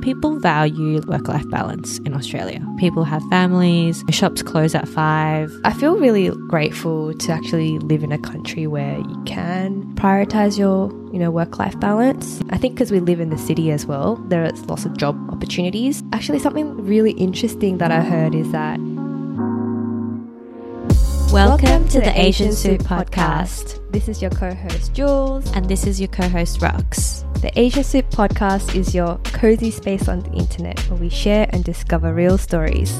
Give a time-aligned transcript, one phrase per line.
[0.00, 2.60] people value work life balance in Australia.
[2.78, 5.52] People have families, shops close at five.
[5.64, 10.90] I feel really grateful to actually live in a country where you can prioritize your,
[11.12, 12.40] you know, work-life balance.
[12.50, 15.16] I think because we live in the city as well, there is lots of job
[15.30, 16.02] opportunities.
[16.12, 18.78] Actually, something really interesting that I heard is that
[21.32, 23.78] Welcome, to, the Asian Soup Podcast.
[23.92, 25.48] This is your co-host Jules.
[25.52, 27.29] And this is your co host, Rox.
[27.40, 31.64] The Asia Soup Podcast is your cozy space on the internet where we share and
[31.64, 32.94] discover real stories.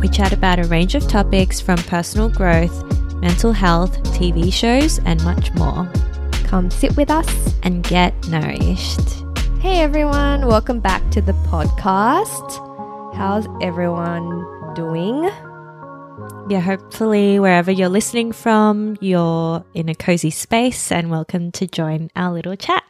[0.00, 2.72] We chat about a range of topics from personal growth,
[3.20, 5.86] mental health, TV shows, and much more.
[6.44, 7.28] Come sit with us.
[7.62, 9.22] And get nourished.
[9.60, 13.14] Hey everyone, welcome back to the podcast.
[13.14, 15.24] How's everyone doing?
[16.48, 22.08] Yeah, hopefully, wherever you're listening from, you're in a cozy space and welcome to join
[22.16, 22.82] our little chat.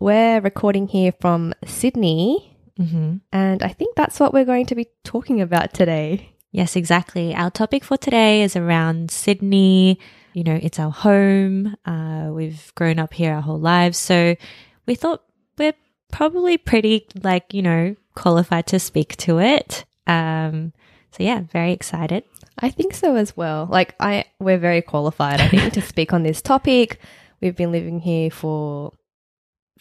[0.00, 3.16] We're recording here from Sydney, Mm-hmm.
[3.32, 6.32] and I think that's what we're going to be talking about today.
[6.52, 7.34] Yes, exactly.
[7.34, 9.98] Our topic for today is around Sydney.
[10.34, 11.74] You know, it's our home.
[11.86, 13.96] Uh, we've grown up here our whole lives.
[13.96, 14.36] So
[14.84, 15.22] we thought
[15.56, 15.72] we're
[16.12, 19.86] probably pretty, like, you know, qualified to speak to it.
[20.06, 20.74] Um,
[21.12, 22.24] so yeah, very excited.
[22.58, 23.66] I think so as well.
[23.70, 27.00] Like I we're very qualified, I think, to speak on this topic.
[27.40, 28.92] We've been living here for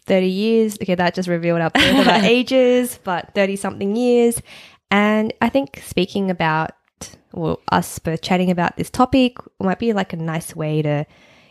[0.06, 0.78] 30 years.
[0.82, 4.42] Okay, that just revealed our our ages, but 30 something years.
[4.92, 6.72] And I think speaking about
[7.34, 11.06] well, us both chatting about this topic might be like a nice way to,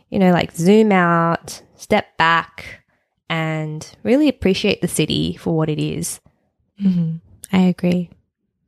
[0.08, 2.82] you know, like zoom out, step back,
[3.28, 6.20] and really appreciate the city for what it is.
[6.82, 7.16] Mm-hmm.
[7.52, 8.10] I agree.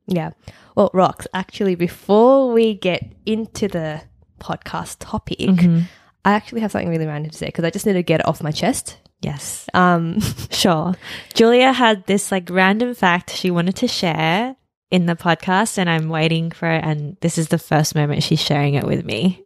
[0.07, 0.31] Yeah.
[0.75, 4.03] Well, Rox, actually, before we get into the
[4.39, 5.85] podcast topic, Mhm.
[6.25, 8.27] I actually have something really random to say because I just need to get it
[8.27, 8.99] off my chest.
[9.21, 9.67] Yes.
[9.75, 10.95] Um, Sure.
[11.35, 14.57] Julia had this like random fact she wanted to share
[14.91, 16.85] in the podcast, and I'm waiting for it.
[16.85, 19.43] And this is the first moment she's sharing it with me.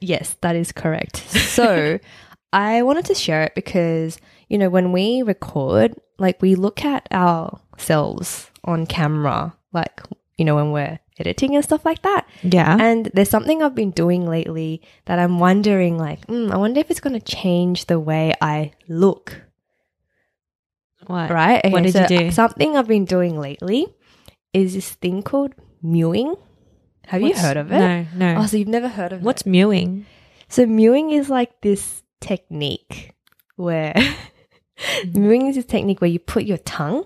[0.00, 1.22] yes, that is correct.
[1.56, 1.98] So
[2.52, 4.18] I wanted to share it because,
[4.48, 10.00] you know, when we record, like we look at ourselves on camera, like,
[10.38, 12.26] you know, when we're editing and stuff like that.
[12.42, 12.76] Yeah.
[12.78, 16.90] And there's something I've been doing lately that I'm wondering, like, mm, I wonder if
[16.90, 19.42] it's going to change the way I look.
[21.06, 21.30] what?
[21.30, 21.62] Right?
[21.70, 22.30] What did you do?
[22.30, 23.86] Something I've been doing lately
[24.52, 26.34] is this thing called mewing.
[27.06, 27.78] Have you heard of it?
[27.78, 28.40] No, no.
[28.40, 29.24] Oh, so you've never heard of it.
[29.24, 29.48] What's it?
[29.48, 30.06] mewing?
[30.48, 33.14] So mewing is like this technique
[33.56, 33.94] where
[35.14, 37.04] mewing is this technique where you put your tongue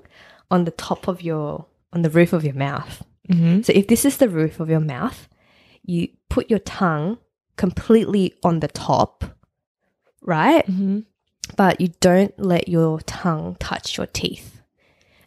[0.50, 3.02] on the top of your on the roof of your mouth.
[3.30, 3.62] Mm-hmm.
[3.62, 5.28] So if this is the roof of your mouth,
[5.82, 7.18] you put your tongue
[7.56, 9.24] completely on the top,
[10.22, 10.66] right?
[10.66, 11.00] Mm-hmm.
[11.56, 14.60] But you don't let your tongue touch your teeth.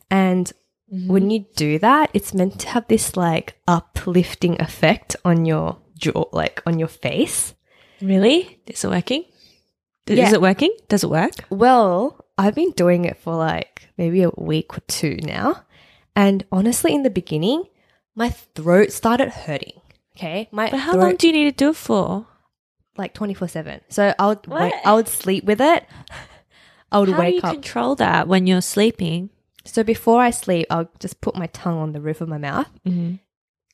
[0.09, 0.51] And
[0.87, 6.25] when you do that, it's meant to have this like uplifting effect on your jaw,
[6.31, 7.55] like on your face.
[8.01, 8.59] Really?
[8.67, 9.25] Is it working?
[10.05, 10.27] Yeah.
[10.27, 10.75] Is it working?
[10.89, 11.31] Does it work?
[11.49, 15.63] Well, I've been doing it for like maybe a week or two now.
[16.15, 17.63] And honestly, in the beginning,
[18.15, 19.79] my throat started hurting.
[20.15, 20.47] Okay.
[20.51, 22.27] My But how throat, long do you need to do it for?
[22.95, 23.81] like 24 7.
[23.89, 25.85] So I would, wait, I would sleep with it.
[26.91, 27.53] I would How do you wake up.
[27.53, 29.29] control that when you're sleeping?
[29.65, 32.69] so before I sleep, I'll just put my tongue on the roof of my mouth
[32.85, 33.15] Mm-hmm.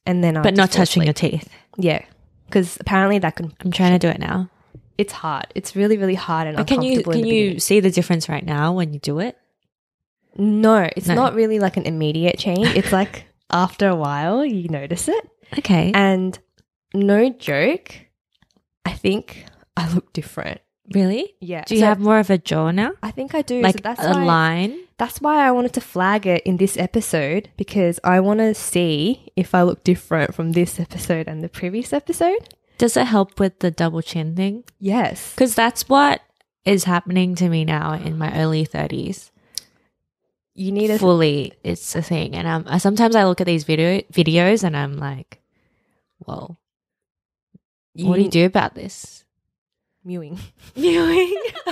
[0.05, 1.49] and then I'll But not touching your teeth.
[1.77, 2.05] Yeah.
[2.45, 4.49] Because apparently that can, I'm trying to do it now.
[4.97, 5.47] it's hard.
[5.55, 7.59] It's really, really hard and But can you can you beginning.
[7.59, 9.35] see the difference right now when you do it?
[10.37, 11.15] No, it's No.
[11.15, 12.67] not really like an immediate change.
[12.75, 15.29] It's like after a while you notice it.
[15.57, 15.91] Okay.
[15.93, 16.37] And
[16.93, 17.95] no joke,
[18.85, 19.45] I think
[19.77, 20.61] I look different.
[20.93, 21.35] really?
[21.39, 21.63] Yeah.
[21.65, 22.91] Do you So have more of a jaw now?
[23.03, 23.61] I think I do.
[23.61, 24.79] Like so that's a why, line?
[24.97, 29.31] That's why I wanted to flag it in this episode because I want to see
[29.35, 32.53] if I look different from this episode and the previous episode.
[32.77, 34.63] Does it help with the double chin thing?
[34.79, 35.33] Yes.
[35.35, 36.21] Because that's what
[36.65, 39.29] is happening to me now in my early 30s.
[40.55, 42.35] You need a Fully, it's a thing.
[42.35, 45.39] And um, I, sometimes I look at these video videos and I'm like,
[46.19, 46.57] whoa,
[47.95, 49.23] what do you do about this?
[50.03, 50.39] Mewing.
[50.75, 51.33] Mewing.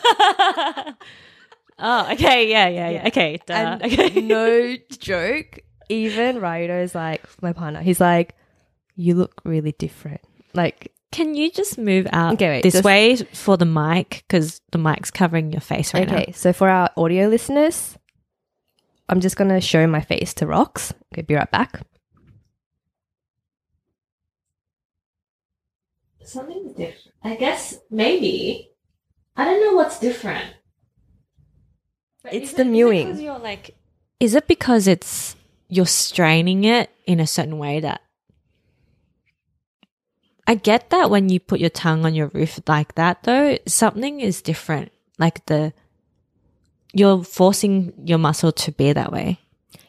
[1.80, 2.50] oh, okay.
[2.50, 3.08] Yeah, yeah, yeah.
[3.08, 3.40] Okay.
[3.46, 3.54] Duh.
[3.54, 4.22] And okay.
[4.22, 5.60] no joke,
[5.90, 7.82] even Raido's like my partner.
[7.82, 8.36] He's like,
[8.96, 10.22] "You look really different."
[10.54, 14.24] Like, Can you just move out Okay, wait, this just- way for the mic?
[14.28, 16.16] Because the mic's covering your face right now?
[16.16, 17.98] okay, so for our audio listeners,
[19.10, 20.92] I'm just gonna show my face to Rox.
[21.14, 21.74] Okay, be right back.
[21.74, 21.82] now.
[26.26, 27.16] Something's different.
[27.24, 28.72] I guess maybe.
[29.36, 30.46] I don't know what's different.
[32.32, 33.08] It's the mewing.
[33.08, 33.76] Because you're like
[34.20, 35.36] is it because it's
[35.70, 38.02] you're straining it in a certain way that
[40.48, 44.22] I get that when you put your tongue on your roof like that though, something
[44.22, 44.92] is different.
[45.20, 45.74] Like the
[47.00, 49.40] you're forcing your muscle to be that way.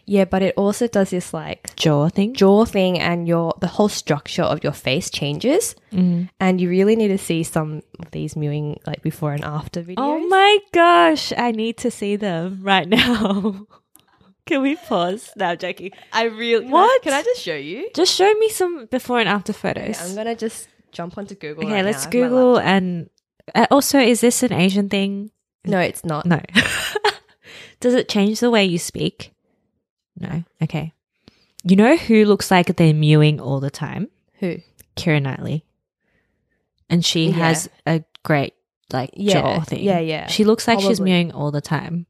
[0.07, 2.33] Yeah, but it also does this like Jaw thing.
[2.33, 5.75] jaw thing and your the whole structure of your face changes.
[5.93, 6.31] Mm.
[6.41, 9.97] And you really need to see some of these mewing like before and after videos.
[9.99, 13.67] Oh my gosh, I need to see them right now.
[14.47, 15.31] Can we pause?
[15.37, 15.93] No, I'm.
[16.11, 17.03] I really What?
[17.03, 17.91] Can I, just show you?
[17.95, 20.01] Just show me some before and after photos.
[20.01, 21.65] I'm gonna just jump onto Google.
[21.65, 22.09] okay, right let's now.
[22.09, 23.11] I Google and
[23.55, 25.31] uh, also, is this an Asian thing?
[25.65, 26.27] No, it's not.
[26.27, 26.41] No.
[27.81, 29.33] Does it change the way you speak?
[30.19, 30.45] No.
[30.63, 30.93] Okay.
[31.65, 34.09] You know who looks like they're mewing all the time?
[34.41, 34.59] Who?
[34.97, 35.65] Keira Knightley.
[36.89, 37.35] And she Yeah.
[37.35, 38.55] has a great
[38.93, 39.85] like Yeah, jaw thing.
[39.85, 40.27] yeah, yeah.
[40.29, 42.07] She looks like she's mewing all the time.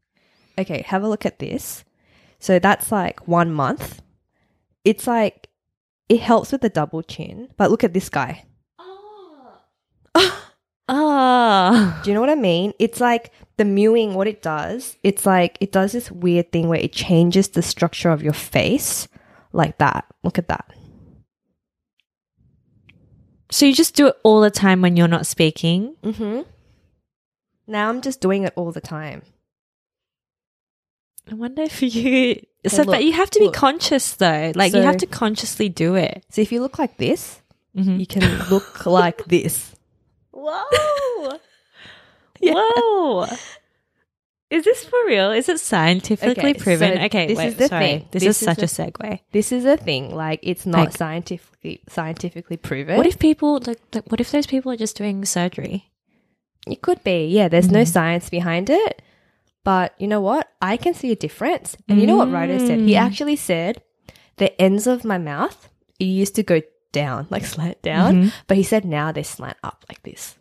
[0.57, 1.85] Okay, have a look at this.
[2.39, 4.01] So that's like one month.
[4.85, 5.49] It's like
[6.09, 8.45] it helps with the double chin, but look at this guy.
[10.89, 12.01] Oh.
[12.03, 12.73] Do you know what I mean?
[12.79, 16.79] It's like the mewing, what it does, it's like it does this weird thing where
[16.79, 19.09] it changes the structure of your face
[19.53, 20.05] like that.
[20.23, 20.73] Look at that.
[23.51, 25.97] So you just do it all the time when you're not speaking?
[26.03, 26.43] Mm-hmm.
[27.67, 29.23] Now I'm just doing it all the time.
[31.31, 32.41] I wonder if you.
[32.67, 34.53] So, look, but you have to be conscious though.
[34.55, 36.25] Like you have to consciously do it.
[36.31, 37.43] So if you look like this,
[37.77, 38.01] Mhm.
[38.01, 39.75] you can look like this.
[40.41, 41.39] Whoa!
[42.41, 42.53] Yeah.
[42.55, 43.27] Whoa!
[44.51, 45.33] Is this for real?
[45.33, 46.97] Is it scientifically Okay, proven?
[46.97, 47.85] so okay, this wait, is the sorry.
[47.85, 47.99] thing.
[48.13, 49.21] This, This is is such the- a segue.
[49.33, 50.15] This is a thing.
[50.15, 52.97] Like it's not Like- scientifically scientifically proven.
[52.97, 54.07] What if people like, like?
[54.11, 55.91] What if those people are just doing surgery?
[56.67, 57.27] It could be.
[57.27, 57.89] Yeah, there's no Mhm.
[57.89, 59.03] science behind it.
[59.65, 60.49] But you know what?
[60.63, 61.77] I can see a difference.
[61.89, 62.79] And you know what Ryder said?
[62.79, 63.01] He Mm.
[63.07, 63.83] actually said
[64.37, 65.69] the ends of my mouth
[65.99, 66.63] it used to go
[66.93, 68.33] down, like slant down, Mhm.
[68.47, 70.37] but he said now they slant up like this.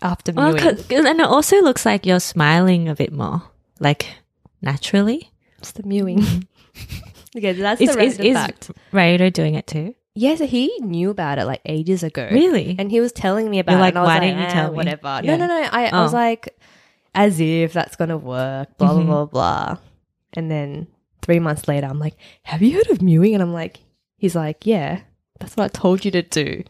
[0.00, 1.06] After Well, mewing.
[1.06, 3.42] and it also looks like you're smiling a bit more,
[3.80, 4.06] like
[4.60, 5.30] naturally.
[5.58, 6.20] it's the mewing.
[7.36, 8.70] okay, that's Is the random is fact.
[8.92, 9.94] Raido doing it too?
[10.14, 12.28] Yeah, so he knew about it like ages ago.
[12.30, 12.76] Really?
[12.78, 13.82] And he was telling me about You're it.
[13.82, 15.20] like, and I was "Why like, didn't you "Eh, tell me?" Whatever.
[15.24, 15.36] Yeah.
[15.36, 15.68] No, no, no.
[15.72, 16.16] I, I was Oh.
[16.18, 16.58] like,
[17.14, 19.06] as if that's going to work, blah, Mhm.
[19.06, 19.76] blah, blah, blah.
[20.34, 20.86] And then
[21.22, 23.34] three months later, I'm like, have you heard of mewing?
[23.34, 23.80] And I'm like,
[24.18, 25.00] he's like, yeah,
[25.42, 26.62] that's what I told you to do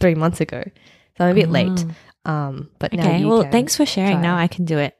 [0.00, 0.64] three months ago.
[1.18, 1.84] So I'm a bit late.
[2.24, 2.30] Oh.
[2.30, 3.24] Um, but now Okay.
[3.24, 4.14] Well, thanks for sharing.
[4.14, 4.22] try.
[4.22, 4.96] Now I can do it.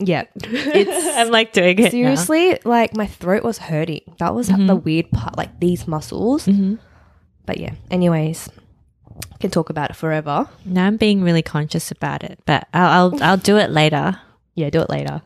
[0.00, 0.24] Yeah.
[0.42, 1.90] It's- I'm like doing it.
[1.92, 4.00] Seriously, like my throat was hurting.
[4.18, 4.66] That was Mhm.
[4.66, 6.46] the weird part, like these muscles.
[6.46, 6.74] hmm
[7.46, 8.48] But yeah, anyways,
[9.38, 10.48] can talk about it forever.
[10.64, 14.18] Now I'm being really conscious about it, but I'll I'll, I'll do it later.
[14.54, 15.22] Yeah, do it later.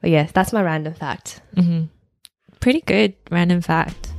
[0.00, 1.40] But yeah, that's my random fact.
[1.54, 1.84] hmm
[2.60, 4.11] Pretty good random fact.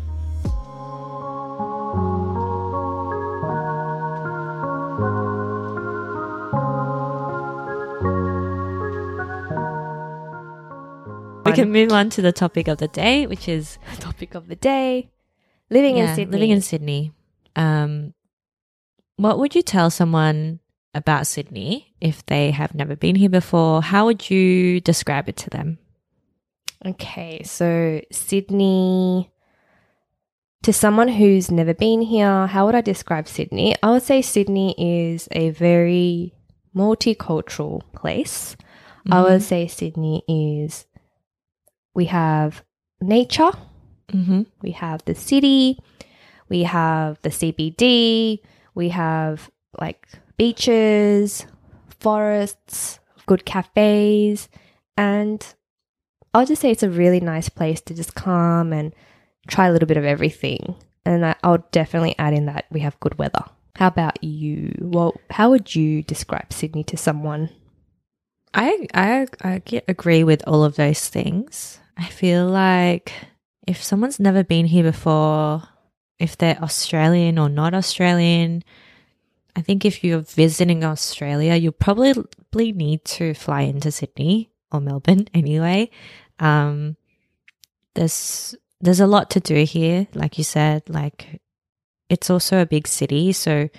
[11.58, 14.56] We can move on to the topic of the day, which is Topic of the
[14.56, 15.10] day:
[15.70, 16.32] living in Sydney.
[16.32, 17.12] living in Sydney.
[17.56, 18.14] Um,
[19.18, 20.60] what would you tell someone
[20.96, 23.82] about Sydney if they have never been here before?
[23.82, 25.78] How would you describe it to them?
[26.86, 29.30] Okay, so Sydney.
[30.64, 33.76] To someone who's never been here, how would I describe Sydney?
[33.84, 36.34] I would say Sydney is a very
[36.74, 38.56] multicultural place.
[39.12, 40.86] I would say Sydney is.
[41.94, 42.64] We have
[43.02, 43.52] nature,
[44.12, 44.44] Mm-hmm.
[44.62, 45.80] we have the city,
[46.50, 48.40] we have the CBD,
[48.76, 50.08] we have like
[50.38, 51.48] beaches,
[52.00, 54.50] forests, good cafes,
[54.98, 55.44] and
[56.34, 58.94] I'll just say it's a really nice place to just come and
[59.48, 60.76] try a little bit of everything.
[61.06, 63.44] And I, I'll definitely add in that we have good weather.
[63.76, 64.74] How about you?
[64.80, 67.50] Well, how would you describe Sydney to someone?
[68.54, 71.80] I I I get, agree with all of those things.
[71.98, 73.14] I feel like
[73.68, 75.64] if someone's never been here before,
[76.20, 78.64] if they're Australian or not Australian,
[79.56, 85.28] I think if you're visiting Australia, you'll probably need to fly into Sydney or Melbourne
[85.34, 85.90] anyway.
[86.40, 86.98] Um,
[87.96, 90.84] there's there's a lot to do here, like you said.
[90.90, 91.42] Like
[92.10, 93.70] it's also a big city, so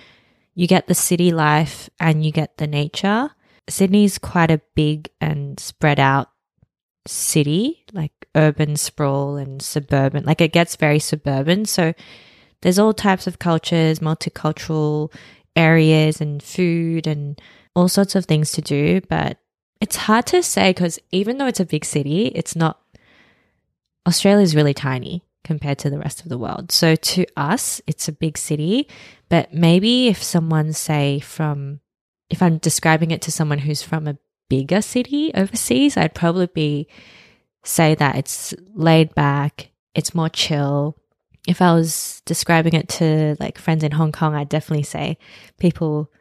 [0.55, 3.29] you get the city life and you get the nature.
[3.67, 6.29] Sydney's quite a big and spread out
[7.07, 10.25] city, like urban sprawl and suburban.
[10.25, 11.65] Like it gets very suburban.
[11.65, 11.93] So
[12.61, 15.13] there's all types of cultures, multicultural
[15.55, 17.39] areas and food and
[17.75, 19.01] all sorts of things to do.
[19.01, 19.37] But
[19.81, 22.79] it's hard to say because even though it's a big city, it's not.
[24.07, 26.71] Australia is really tiny compared to the rest of the world.
[26.71, 28.87] So to us, it's a big city.
[29.29, 31.79] But maybe if someone, say, from,
[32.29, 34.17] if I'm describing it to someone who's from a
[34.49, 36.87] bigger city overseas, I'd probably be,
[37.63, 40.97] say that it's laid back, it's more chill.
[41.47, 45.17] If I was describing it to like friends in Hong Kong, I'd definitely say
[45.59, 46.11] people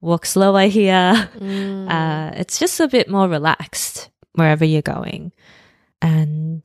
[0.00, 1.28] walk slower here.
[1.38, 1.90] Mm.
[1.90, 5.32] Uh, it's just a bit more relaxed wherever you're going.
[6.00, 6.62] And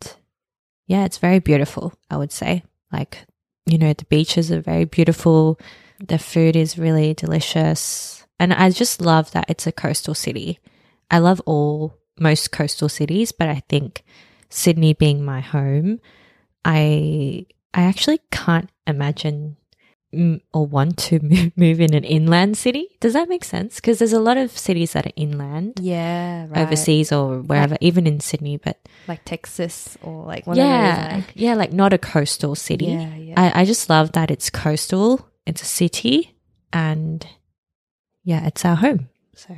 [0.88, 2.64] yeah, it's very beautiful, I would say.
[2.92, 3.26] Like,
[3.66, 5.60] you know, the beaches are very beautiful.
[6.00, 8.26] The food is really delicious.
[8.40, 10.60] And I just love that it's a coastal city.
[11.10, 14.04] I love all, most coastal cities, but I think
[14.50, 16.00] Sydney being my home,
[16.66, 19.58] I, I actually can't imagine
[20.54, 22.88] or want to move, move in an inland city.
[23.00, 23.76] Does that make sense?
[23.76, 26.60] Because there's a lot of cities that are inland yeah, right.
[26.60, 31.18] overseas or wherever, even in Sydney, but like Texas or like one yeah.
[31.18, 32.86] Like, yeah, like not a coastal city.
[32.86, 33.52] yeah, yeah.
[33.56, 36.36] I, I just love that it's coastal, it's a city,
[36.72, 37.26] and
[38.24, 39.10] yeah, it's our home.
[39.36, 39.56] So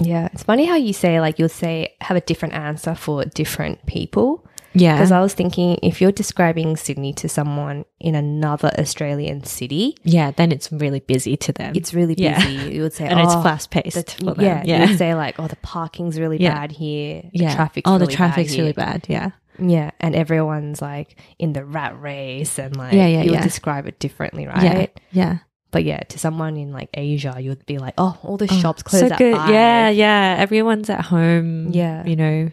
[0.00, 3.84] yeah, it's funny how you say like you'll say have a different answer for different
[3.86, 4.46] people.
[4.72, 9.96] yeah, Because I was thinking if you're describing Sydney to someone in another Australian city,
[10.04, 11.72] yeah, then it's really busy to them.
[11.74, 12.52] it's really busy.
[12.54, 12.64] Yeah.
[12.64, 14.44] You would say, and it's oh, fast paced for them.
[14.44, 16.54] yeah, yeah, you'd say like, oh, the parking's really Yeah.
[16.54, 17.22] bad here.
[17.32, 17.54] The yeah.
[17.54, 19.06] traffic's oh, the traffic's bad really bad.
[19.08, 23.86] Yeah, Yeah, and everyone's like in the rat race and like Yeah, yeah, you'll describe
[23.86, 24.62] it differently, right?
[24.62, 25.38] yeah, yeah.
[25.70, 28.82] But yeah, to someone in like Asia, you'd be like, oh, all the Oh, shops
[28.82, 29.34] close so at good.
[29.36, 29.50] five.
[29.50, 30.36] Yeah, yeah.
[30.38, 31.68] Everyone's at home.
[31.70, 32.04] Yeah.
[32.04, 32.50] you know,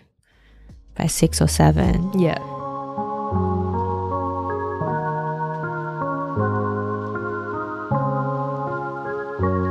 [0.95, 2.11] by six or seven.
[2.19, 2.37] yeah.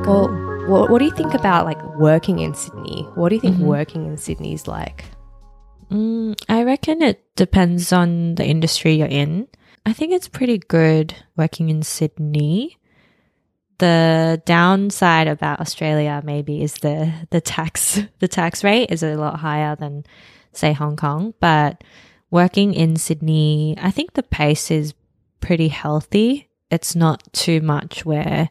[0.06, 0.28] Well,
[0.68, 3.02] what, what do you think about like working in Sydney?
[3.14, 3.66] What do you think Mhm.
[3.66, 5.04] working in Sydney is like?
[5.90, 9.48] Mm, I reckon it depends on the industry you're in.
[9.84, 12.78] I think it's pretty good working in Sydney.
[13.78, 19.40] The downside about Australia maybe is the the tax the tax rate is a lot
[19.40, 20.04] higher than
[20.52, 21.84] say Hong Kong, but
[22.30, 24.94] working in Sydney, I think the pace is
[25.40, 26.48] pretty healthy.
[26.70, 28.48] It's not too much where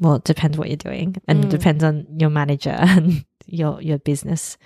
[0.00, 1.50] well, it depends what you're doing and it Mm.
[1.50, 4.56] depends on your manager and your your business.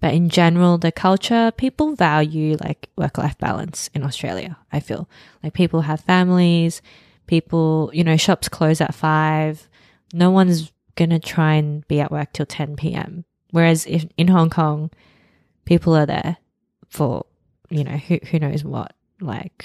[0.00, 5.08] But in general, the culture, people value like work life balance in Australia, I feel.
[5.42, 6.82] Like people have families,
[7.32, 9.66] people, you know, shops close at five.
[10.12, 13.24] No one's going to try and be at work till 10 p.m.
[13.52, 14.90] Whereas if in Hong Kong,
[15.64, 16.36] people are there
[16.90, 17.24] for,
[17.70, 18.92] you know, who, who knows what.
[19.18, 19.64] Like,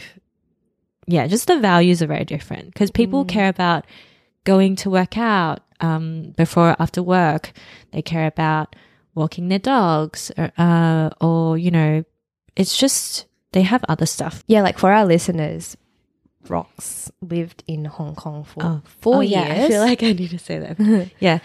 [1.08, 3.30] yeah, just the values are very different because people Mm.
[3.30, 3.84] care about
[4.46, 7.52] going to work out um, before or after work.
[7.92, 8.76] They care about
[9.14, 12.04] walking their dogs or, uh, or you know
[12.56, 15.76] it's just they have other stuff Yeah, like for our listeners,
[16.48, 19.32] Rox lived in Hong Kong for four Oh, years.
[19.48, 20.78] yeah i feel like i need to say that.
[21.20, 21.40] Yeah.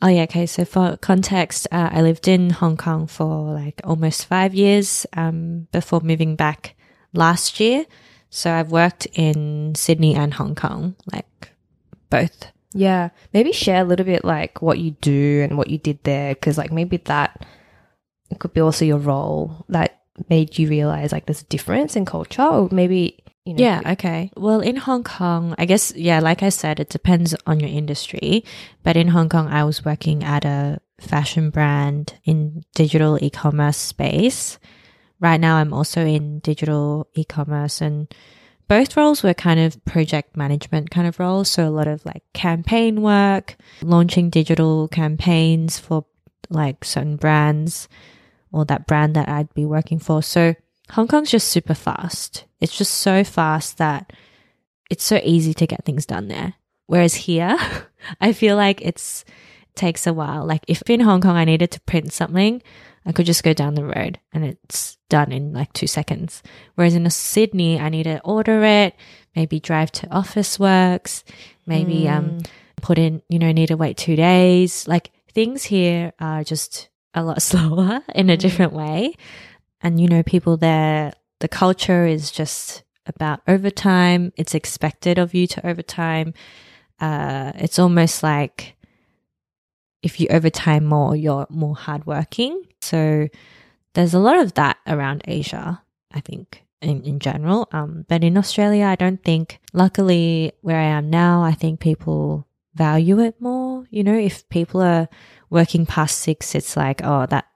[0.00, 4.26] Oh yeah okay so for context uh, i lived in hong kong for like almost
[4.26, 6.76] five years um, before moving back
[7.12, 7.84] last year.
[8.30, 11.50] So i've worked in sydney and hong kong like
[12.10, 12.52] both.
[12.74, 16.34] Yeah, maybe share a little bit like what you do and what you did there,
[16.34, 17.44] because like maybe that
[18.38, 22.42] could be also your role that made you realize like there's a difference in culture,
[22.42, 23.62] or maybe you know.
[23.62, 24.30] Yeah, okay.
[24.36, 28.44] Well, in Hong Kong, I guess, yeah, like I said, it depends on your industry.
[28.82, 33.76] But in Hong Kong, I was working at a fashion brand in digital e commerce
[33.76, 34.58] space.
[35.20, 38.12] Right now, I'm also in digital e commerce, and
[38.68, 41.50] both roles were kind of project management kind of roles.
[41.50, 46.04] So a lot of like campaign work, launching digital campaigns for
[46.50, 47.88] like certain brands
[48.52, 50.22] or that brand that I'd be working for.
[50.22, 50.54] So
[50.90, 52.44] Hong Kong's just super fast.
[52.60, 54.12] It's just so fast that
[54.90, 56.54] it's so easy to get things done there.
[56.86, 57.56] Whereas here,
[58.20, 59.24] I feel like it's
[59.74, 60.44] takes a while.
[60.44, 62.62] Like if in Hong Kong I needed to print something,
[63.06, 66.42] I could just go down the road and it's done in like two seconds.
[66.74, 68.94] Whereas in Sydney, I need to order it,
[69.36, 71.22] maybe drive to Officeworks,
[71.64, 72.40] maybe um
[72.82, 74.86] put in, you know, need to wait two days.
[74.86, 79.14] Like things here are just a lot slower in a different way.
[79.80, 84.32] And, you know, people there, the culture is just about overtime.
[84.36, 86.34] It's expected of you to overtime.
[87.00, 88.76] Uh, it's almost like
[90.02, 92.64] if you overtime more, you're more hardworking.
[92.80, 93.28] So
[93.94, 95.82] there's a lot of that around Asia,
[96.12, 97.68] I think, in, in general.
[97.72, 102.46] Um, but in Australia, I don't think, luckily, where I am now, I think people
[102.74, 103.86] value it more.
[103.90, 105.08] You know, if people are
[105.50, 107.46] working past six, it's like, oh, that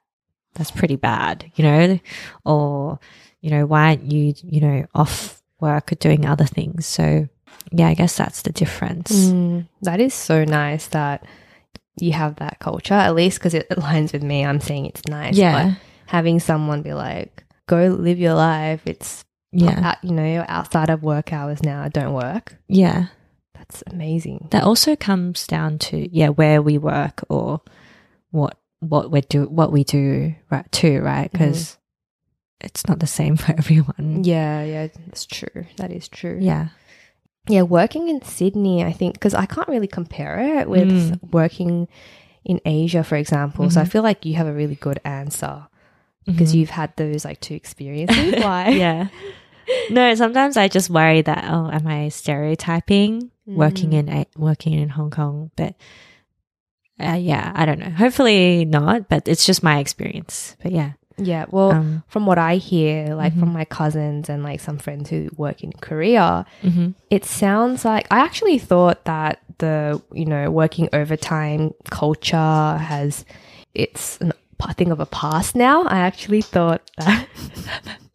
[0.55, 2.01] that's pretty bad, you know,
[2.45, 2.99] or
[3.41, 6.87] you know, why aren't you, you know, off work or doing other things?
[6.87, 7.29] So
[7.71, 9.11] yeah, I guess that's the difference.
[9.13, 11.25] Mm, that is so nice that
[12.01, 14.45] you have that culture, at least because it aligns with me.
[14.45, 15.37] I'm saying it's nice.
[15.37, 15.71] Yeah.
[15.71, 18.83] But having someone be like, go live your life.
[18.87, 21.89] It's, Yeah, out, you know, you're outside of work hours now.
[21.89, 22.57] Don't work.
[22.69, 23.07] yeah.
[23.55, 24.49] That's amazing.
[24.51, 27.61] That also comes down to yeah where we work or
[28.33, 31.79] what what we do what we do right too right because
[32.61, 34.23] it's not the same for everyone.
[34.25, 35.67] Yeah, yeah, that's true.
[35.79, 36.39] That is true.
[36.41, 36.69] Yeah.
[37.49, 41.33] Yeah, working in Sydney, I think, because I can't really compare it with Mm.
[41.33, 41.89] working
[42.45, 43.69] in Asia, for example.
[43.71, 43.89] So I Mhm.
[43.91, 45.67] feel like you have a really good answer
[46.25, 46.59] because Mhm.
[46.59, 48.35] you've had those like two experiences.
[48.39, 48.69] Why?
[48.71, 49.09] yeah.
[49.91, 54.09] No, sometimes I just worry that oh, am I stereotyping working Mm.
[54.09, 55.51] in working in Hong Kong?
[55.57, 55.75] But
[57.01, 57.91] uh, yeah, I don't know.
[57.91, 60.57] Hopefully not, but it's just my experience.
[60.63, 61.45] But yeah, Yeah.
[61.51, 63.41] Well, um, from what I hear, like Mhm.
[63.41, 66.95] from my cousins and like some friends who work in Korea, mhm.
[67.11, 73.25] it sounds like I actually thought that the you know working overtime culture has
[73.75, 75.85] it's an, a thing of a past now.
[75.85, 77.29] I actually thought that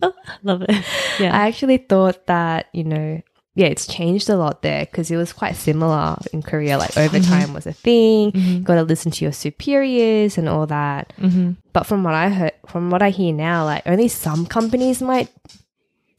[0.43, 0.71] love it.
[1.19, 3.21] Yeah, I actually thought that you know
[3.57, 6.77] yeah it's changed a lot there because it was quite similar in Korea.
[6.77, 8.31] Like overtime was a thing.
[8.31, 8.63] Mhm.
[8.63, 11.11] Got to listen to your superiors and all that.
[11.17, 15.01] hmm But from what I heard, from what I hear now, like only some companies
[15.01, 15.29] might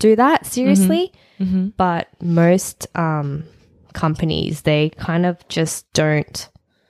[0.01, 3.45] do that seriously, hmm but most um,
[3.93, 6.49] companies they kind of just don't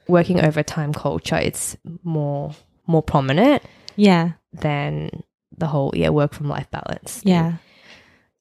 [0.09, 1.37] working overtime culture.
[1.37, 2.55] It's more
[2.87, 3.63] more prominent
[3.97, 4.33] yeah.
[4.55, 5.11] than
[5.59, 7.21] the whole yeah work from life balance.
[7.23, 7.57] Yeah.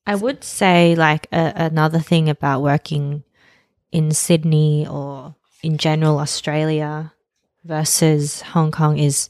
[0.07, 3.23] I would say, like, a, another thing about working
[3.91, 7.13] in Sydney or in general Australia
[7.63, 9.29] versus Hong Kong is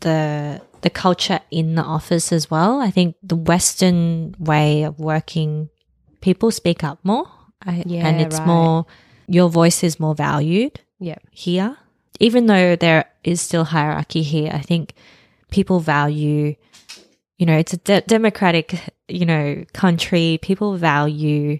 [0.00, 2.80] the the culture in the office as well.
[2.80, 5.70] I think the Western way of working,
[6.20, 7.26] people speak up more,
[7.64, 8.46] I, Yeah, and it's right.
[8.46, 8.86] more
[9.26, 11.78] your voice is more valued yeah, here.
[12.20, 14.92] Even though there is still hierarchy here, I think
[15.50, 16.54] people value,
[17.38, 20.38] you know, it's a de- democratic, you know, country.
[20.42, 21.58] People value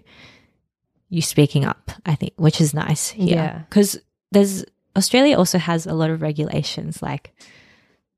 [1.09, 3.35] you speaking up, I think, which is nice here.
[3.35, 3.57] Yeah.
[3.69, 3.97] Because
[4.31, 7.33] there's, Australia also has a lot of regulations like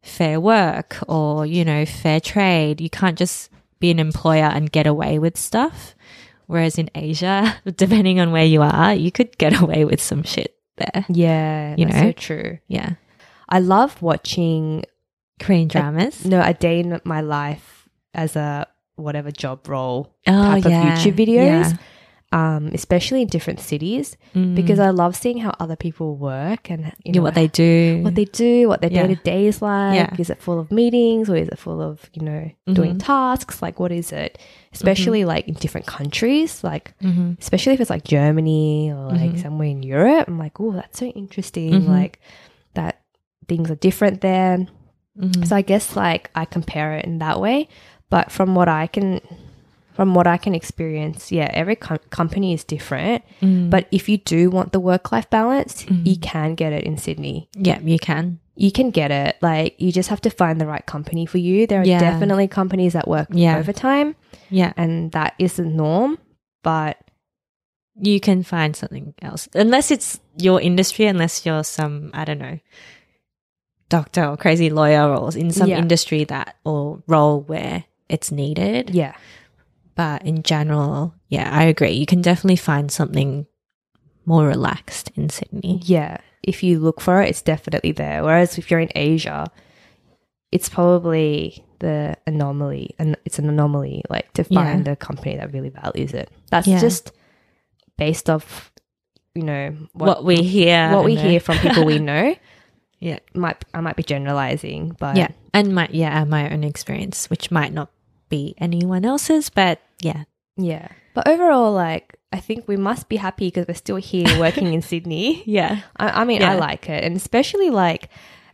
[0.01, 2.81] fair work or, you know, fair trade.
[2.81, 5.95] You can't just be an employer and get away with stuff.
[6.45, 10.55] Whereas in Asia, depending on where you are, you could get away with some shit
[10.77, 11.05] there.
[11.09, 11.75] yeah.
[11.77, 12.07] You that's know?
[12.09, 12.59] so true.
[12.67, 12.93] Yeah.
[13.49, 14.83] I love watching
[15.39, 16.25] Korean dramas.
[16.25, 20.31] no a day in my life as a whatever job role oh,
[20.61, 20.71] type of.
[20.71, 21.71] YouTube videos.
[21.71, 21.73] Yeah.
[22.33, 24.53] um, especially in different cities, Mm.
[24.53, 28.01] because I love seeing how other people work and you Yeah, know what they do.
[28.03, 29.95] what they do, what their day to day is like.
[29.95, 30.13] Yeah.
[30.19, 33.05] Is it full of meetings or is it full of you know doing Mhm.
[33.05, 33.61] tasks?
[33.61, 34.37] Like what is it?
[34.73, 39.41] Especially like in different countries, like hmm especially if it's like Germany or like Mhm.
[39.41, 40.27] somewhere in Europe.
[40.27, 41.71] I'm like, oh, that's so interesting.
[41.83, 41.87] Mhm.
[41.87, 42.19] Like
[42.73, 42.99] that
[43.47, 44.67] things are different there.
[45.17, 47.69] hmm So I guess like I compare it in that way,
[48.09, 49.21] but from what I can,
[49.93, 53.23] from what I can experience, yeah, every com- company is different.
[53.41, 53.69] Mm.
[53.69, 56.05] But if you do want the work life balance, Mhm.
[56.05, 57.49] you can get it in Sydney.
[57.55, 58.39] yeah, you can.
[58.55, 59.37] You can get it.
[59.41, 61.67] Like you just have to find the right company for you.
[61.67, 61.99] There are Yeah.
[61.99, 63.57] definitely companies that work Yeah.
[63.57, 64.15] overtime,
[64.49, 66.17] Yeah, and that is the norm.
[66.63, 66.97] But
[67.99, 71.05] you can find something else unless it's your industry.
[71.05, 72.59] Unless you're some I don't know
[73.89, 75.77] doctor or crazy lawyer or in some Yeah.
[75.79, 78.89] industry that or role where it's needed.
[78.91, 79.15] yeah,
[79.95, 81.91] But in general, yeah, I agree.
[81.91, 83.47] You can definitely find something
[84.25, 85.81] more relaxed in Sydney.
[85.83, 86.17] yeah.
[86.43, 88.23] If you look for it, it's definitely there.
[88.23, 89.47] Whereas if you're in Asia,
[90.51, 94.63] it's probably the anomaly, and it's an anomaly, like to Yeah.
[94.63, 96.29] find a company that really values it.
[96.49, 96.79] That's Yeah.
[96.79, 97.11] just
[97.97, 98.71] based off,
[99.35, 102.35] you know, What, we hear, what we uh, hear from people we know.
[102.99, 103.19] Yeah.
[103.35, 107.71] might I might be generalizing, but yeah, and my yeah, my own experience, which might
[107.73, 107.89] not
[108.29, 110.23] be anyone else's, but yeah,
[110.57, 110.87] yeah.
[111.13, 114.81] But overall, like I think we must be happy because we're still here working in
[114.81, 115.43] Sydney.
[115.45, 115.81] yeah.
[115.97, 118.09] I, I mean, I like it, and especially like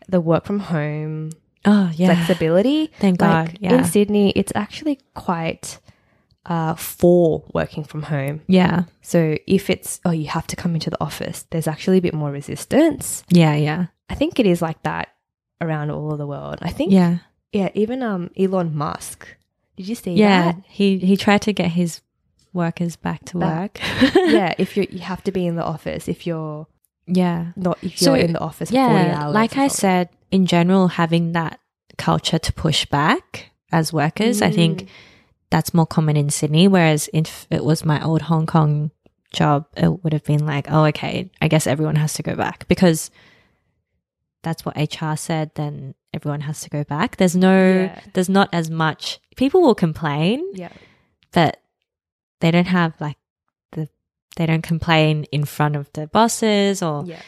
[0.07, 1.31] the work from home
[1.65, 2.87] Oh yeah, flexibility.
[2.99, 3.57] thank Like God.
[3.61, 5.79] Yeah, in Sydney, it's actually quite
[6.45, 8.41] uh, for working from home.
[8.47, 12.01] yeah, So if it's oh you have to come into the office, there's actually a
[12.01, 13.23] bit more resistance.
[13.29, 15.09] yeah, yeah, I think it is like that
[15.61, 16.59] around all of the world.
[16.61, 17.19] I think yeah,
[17.53, 19.27] yeah, even um Elon Musk.
[19.77, 20.51] Did you see yeah.
[20.53, 20.61] that?
[20.67, 22.01] He he tried to get his
[22.53, 23.79] workers back to Back.
[24.01, 24.15] work.
[24.15, 26.67] yeah, if you you have to be in the office if you're
[27.07, 27.51] Yeah.
[27.55, 29.19] not if So, you're in the office for 40 Yeah.
[29.23, 29.33] hours.
[29.33, 31.59] Like I said, in general, having that
[31.97, 34.55] culture to push back as workers, I Mm.
[34.55, 34.87] think
[35.49, 36.67] that's more common in Sydney.
[36.67, 38.91] Whereas if it was my old Hong Kong
[39.33, 42.67] job, it would have been like, oh, okay, I guess everyone has to go back
[42.67, 43.09] because
[44.43, 45.51] that's what HR said.
[45.55, 47.17] Then everyone has to go back.
[47.17, 47.99] There's no, Yeah.
[48.13, 49.19] there's not as much.
[49.35, 50.69] People will complain, Yeah.
[51.31, 51.59] but
[52.39, 53.17] they don't have like
[53.71, 53.89] the,
[54.35, 57.21] they don't complain in front of the bosses or Yeah.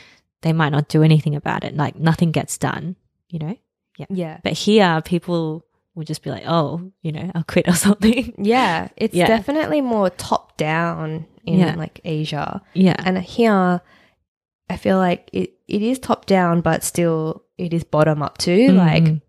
[0.43, 1.75] they might not do anything about it.
[1.75, 2.95] Like nothing gets done,
[3.29, 3.57] you know?
[3.97, 4.05] Yeah.
[4.09, 4.37] Yeah.
[4.43, 5.63] But here, people
[5.95, 8.35] will just be like, oh, you know, I'll quit or something.
[8.37, 8.89] Yeah.
[8.97, 9.27] It's Yeah.
[9.27, 11.75] definitely more top down in Yeah.
[11.75, 12.61] like Asia.
[12.73, 12.95] yeah.
[12.99, 13.81] And here,
[14.69, 18.69] I feel like it, it is top down, but still it is bottom up too.
[18.71, 19.21] Like Mhm.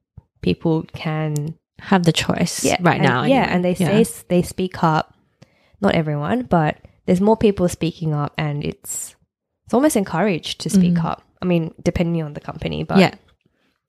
[0.42, 3.24] people can have the choice yeah right and- now.
[3.24, 3.52] yeah, anyway.
[3.52, 4.02] and they Yeah.
[4.02, 5.14] say they speak up.
[5.80, 9.14] Not everyone, but there's more people speaking up, and it's
[9.66, 11.04] it's almost encouraged to speak Mhm.
[11.04, 11.22] up.
[11.42, 13.14] I mean, depending on the company, but yeah.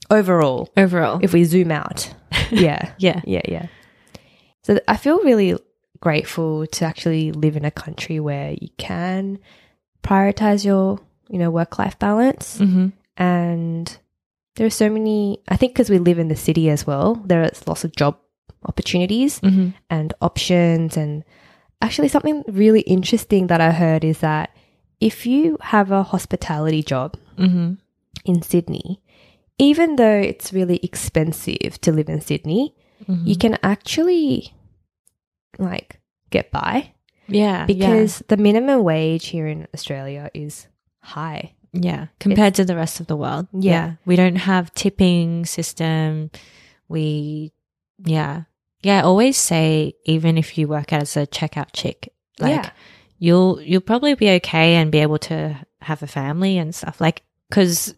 [0.10, 1.20] overall, Overall.
[1.22, 2.14] if we zoom out,
[2.52, 3.22] yeah, yeah.
[3.26, 3.68] yeah, yeah.
[4.64, 5.56] So th- I feel really
[6.02, 9.40] grateful to actually live in a country where you can
[10.04, 12.58] prioritize your, you know, work life balance.
[12.60, 12.88] hmm
[13.18, 13.98] And
[14.56, 17.44] there are so many, I think because we live in the city as well, there
[17.44, 18.18] is lots of job
[18.66, 20.98] opportunities hmm and options.
[20.98, 21.24] And
[21.82, 24.56] actually, something really interesting that I heard is that
[25.00, 27.74] if you have a hospitality job hmm
[28.26, 29.02] in Sydney,
[29.58, 32.76] even though it's really expensive to live in Sydney,
[33.08, 34.54] you can actually
[35.60, 36.94] like get by
[37.28, 37.66] yeah.
[37.66, 40.68] because the minimum wage here in Australia is
[41.08, 41.54] high.
[41.74, 41.82] yeah.
[41.92, 42.06] yeah.
[42.20, 43.48] Compared to the rest of the world.
[43.54, 43.94] Yeah.
[44.06, 46.32] We don't have tipping system.
[46.88, 47.52] We,
[48.04, 48.44] yeah.
[48.82, 49.00] Yeah.
[49.00, 52.70] I always say, even if you work as a checkout chick, like, yeah.
[53.20, 57.24] you'll you'll probably be okay and be able to have a family and stuff like
[57.50, 57.96] because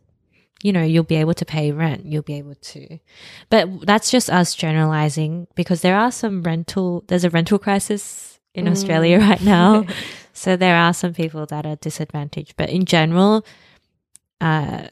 [0.64, 3.00] you know you'll be able to pay rent you'll be able to
[3.50, 8.66] but that's just us generalizing because there are some rental there's a rental crisis in
[8.66, 8.72] Mm.
[8.72, 9.86] australia right now
[10.42, 13.34] so there are some people that are disadvantaged but in general
[14.42, 14.88] uh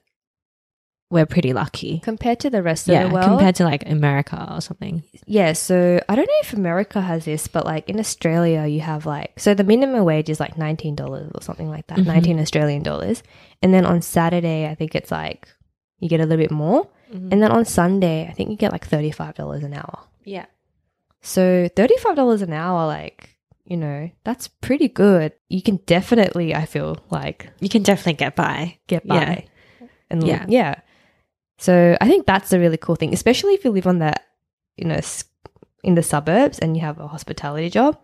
[1.09, 3.29] we're pretty lucky compared to the rest yeah of the world.
[3.29, 7.47] compared to like america or something yeah, so I don't know if America has this,
[7.49, 11.29] but like in Australia, you have like so the minimum wage is like nineteen dollars
[11.35, 12.05] or something like that, Mhm.
[12.13, 13.23] nineteen Australian dollars,
[13.61, 15.49] and then on Saturday, I think it's like
[15.99, 18.87] you get a little bit more, and then on Sunday, I think you get like
[18.87, 19.99] thirty five dollars an hour.
[20.23, 20.45] yeah
[21.21, 23.35] So thirty five dollars an hour, like
[23.67, 25.33] you know, that's pretty good.
[25.49, 29.25] You can definitely, I feel like, you can definitely get by get Yeah.
[29.35, 29.45] by.
[30.09, 30.45] And Yeah.
[30.47, 30.75] yeah.
[31.59, 34.13] So I think that's a really cool thing, especially if you live on the,
[34.77, 34.99] you know,
[35.83, 37.97] in the suburbs and you have a hospitality job.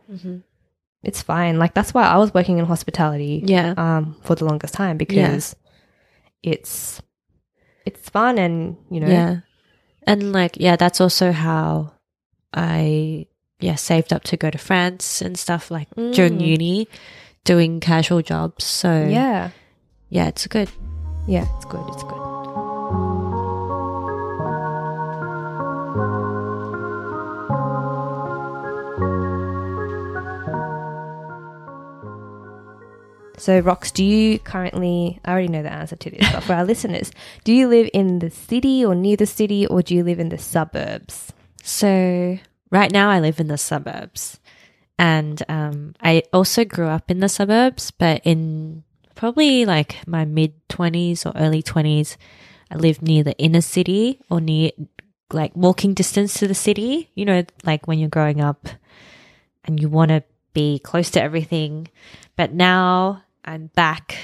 [1.03, 1.59] It's fine.
[1.59, 5.55] Like that's why I was working in hospitality yeah um for the longest time because
[6.41, 7.01] it's
[7.85, 9.35] it's fun and you know Yeah.
[10.05, 11.93] And like, yeah, that's also how
[12.53, 13.27] I
[13.63, 16.47] yeah, saved up to go to France and stuff like during Mm.
[16.53, 16.87] uni
[17.45, 18.63] doing casual jobs.
[18.65, 19.49] So yeah
[20.09, 20.69] yeah, it's good.
[21.27, 22.21] yeah it's good it's good.
[33.37, 36.63] So, Rox, do you currently, I already know the answer to this, but for our
[36.71, 37.11] listeners,
[37.43, 40.29] do you live in the city or near the city or do you live in
[40.29, 41.33] the suburbs?
[41.63, 42.37] So
[42.73, 44.39] right now I live in the suburbs.
[44.97, 48.83] And um I also grew up in the suburbs, but in
[49.15, 52.17] probably like my mid 20s or early 20s
[52.71, 54.71] I lived near the inner city or near
[55.31, 58.67] like walking distance to the city, you know, like when you're growing up
[59.63, 61.87] and you want to be close to everything.
[62.35, 64.17] But now I'm back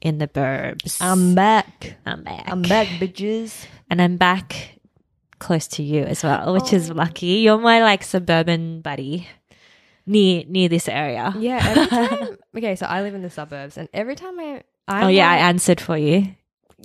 [0.00, 0.98] in the burbs.
[1.00, 1.96] I'm back.
[2.04, 2.44] I'm back.
[2.46, 3.66] I'm back, bitches.
[3.90, 4.73] And I'm back
[5.44, 6.94] close to you as well, which is Oh.
[6.94, 7.44] lucky.
[7.44, 9.28] You're my like suburban buddy
[10.06, 11.32] near near this area.
[11.38, 12.38] Yeah, every time.
[12.56, 15.36] okay, so I live in the suburbs, and every time I, I'm oh yeah, I
[15.52, 16.34] answered for you.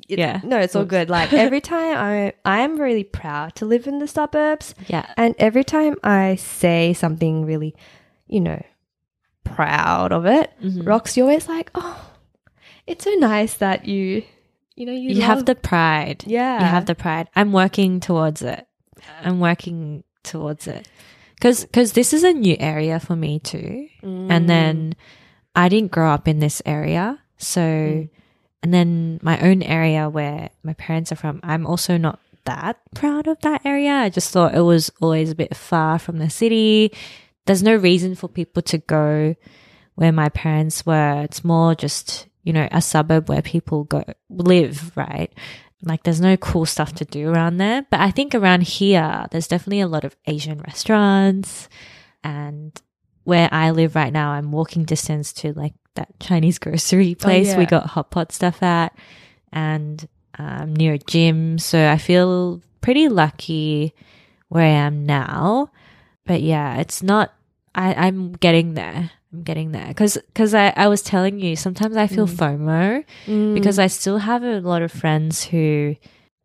[0.08, 0.40] It's- Yeah.
[0.44, 0.90] No, it's all Oops.
[0.96, 1.10] good.
[1.10, 5.06] Like every time I I am really proud to live in the suburbs Yeah.
[5.18, 7.76] and every time I say something really,
[8.28, 8.62] you know,
[9.44, 10.84] proud of it, Mhm.
[10.84, 12.00] Rox, you're always like, "Oh,
[12.88, 14.24] it's so nice that you
[14.80, 16.24] you know, you, You, have the pride.
[16.26, 16.60] Yeah.
[16.60, 17.28] You have the pride.
[17.36, 18.66] I'm working towards it.
[19.22, 20.88] I'm working towards it.
[21.42, 23.88] Cuz cuz this is a new area for me too.
[24.02, 24.32] Mm.
[24.32, 24.96] And then
[25.54, 27.20] I didn't grow up in this area.
[27.38, 28.08] So
[28.64, 33.28] and then my own area where my parents are from, I'm also not that proud
[33.28, 33.92] of that area.
[33.92, 36.94] I just thought it was always a bit far from the city.
[37.46, 39.36] There's no reason for people to go
[39.96, 41.24] where my parents were.
[41.24, 45.32] It's more just, you know, a suburb where people go live, right?
[45.84, 47.86] Like there's no cool stuff to do around there.
[47.92, 51.70] But I think around here, there's definitely a lot of Asian restaurants.
[52.24, 52.74] And
[53.24, 57.54] where I live right now, I'm walking distance to like that Chinese grocery place we
[57.54, 57.66] Oh, yeah.
[57.66, 58.98] got hot pot stuff at
[59.54, 60.08] and
[60.40, 61.60] um, near a gym.
[61.60, 63.94] So I feel pretty lucky
[64.48, 65.70] where I am now.
[66.26, 67.34] But yeah, it's not,
[67.76, 69.12] I, I'm getting there.
[69.32, 69.94] I'm getting there.
[69.94, 73.54] Cause, cause I, I was telling you, sometimes I feel FOMO Mm.
[73.54, 75.96] because I still have a lot of friends who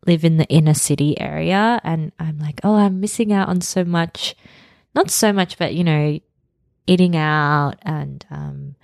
[0.06, 3.84] live in the inner city area and I'm like, oh, I'm missing out on so
[3.84, 4.34] much.
[4.94, 6.20] Not so much, but you know,
[6.86, 8.74] eating out and um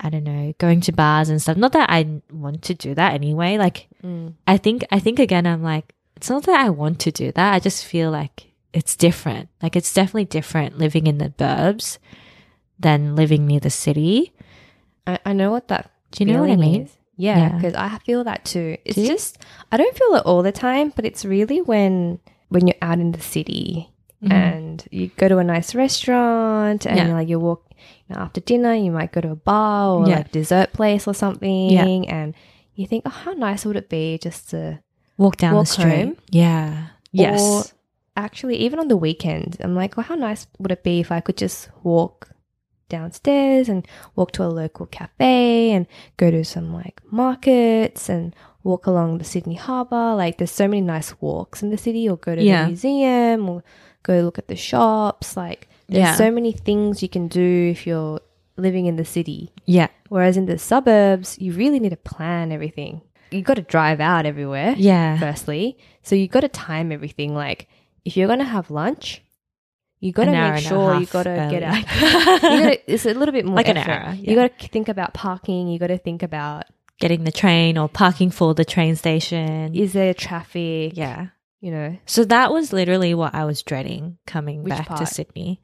[0.00, 1.56] I don't know, going to bars and stuff.
[1.56, 3.58] Not that I want to do that anyway.
[3.58, 4.34] Like Mm.
[4.48, 7.52] I think I think again I'm like it's not that I want to do that.
[7.54, 9.50] I just feel like it's different.
[9.62, 11.98] Like it's definitely different living in the burbs
[12.82, 14.32] than living near the city.
[15.06, 15.90] I, I know what that.
[16.10, 16.82] Do you know what I mean?
[16.82, 16.96] is.
[17.16, 17.48] Yeah, Yeah.
[17.56, 18.76] because I feel that too.
[18.84, 19.38] It's Do just
[19.70, 22.18] I don't feel it all the time, but it's really when
[22.48, 23.88] when you're out in the city
[24.22, 24.32] Mhm.
[24.32, 27.12] and you go to a nice restaurant and Yeah.
[27.14, 27.64] like you walk
[28.08, 30.16] you know, after dinner, you might go to a bar or Yeah.
[30.18, 31.86] like dessert place or something, Yeah.
[31.86, 32.34] and
[32.74, 34.78] you think, oh, how nice would it be just to
[35.18, 35.96] Walk down Walk the street.
[36.04, 36.16] home.
[36.30, 36.88] Yeah.
[37.12, 37.40] Yes.
[37.40, 37.64] Or
[38.16, 41.20] actually, even on the weekend, I'm like, well, how nice would it be if I
[41.20, 42.30] could just walk
[42.96, 43.80] downstairs and
[44.16, 49.24] walk to a local cafe and go to some like markets and walk along the
[49.32, 50.14] Sydney Harbour?
[50.14, 52.62] Like, there's so many nice walks in the city, or go to Yeah.
[52.62, 53.64] the museum, or
[54.08, 55.36] go look at the shops.
[55.36, 56.14] Like, there's Yeah.
[56.14, 58.20] so many things you can do if you're
[58.56, 59.50] living in the city.
[59.66, 59.88] yeah.
[60.08, 63.00] Whereas in the suburbs, you really need to plan everything.
[63.30, 65.18] You got to drive out everywhere Yeah.
[65.18, 65.78] firstly.
[66.02, 67.34] So you got to time everything.
[67.34, 67.66] Like
[68.04, 69.22] if you're gonna have lunch,
[70.02, 71.76] you got to make sure you got to get out.
[72.42, 73.90] you gotta, it's a little bit more Like an effort.
[73.90, 74.48] hour, You yeah.
[74.48, 75.68] got to think about parking.
[75.68, 76.64] You got to think about
[77.00, 79.74] Getting the train or parking for the train station.
[79.74, 80.92] is there traffic?
[80.96, 81.28] yeah.
[81.60, 81.96] You know.
[82.06, 85.06] So that was literally what I was dreading coming Which back to?
[85.06, 85.60] Sydney.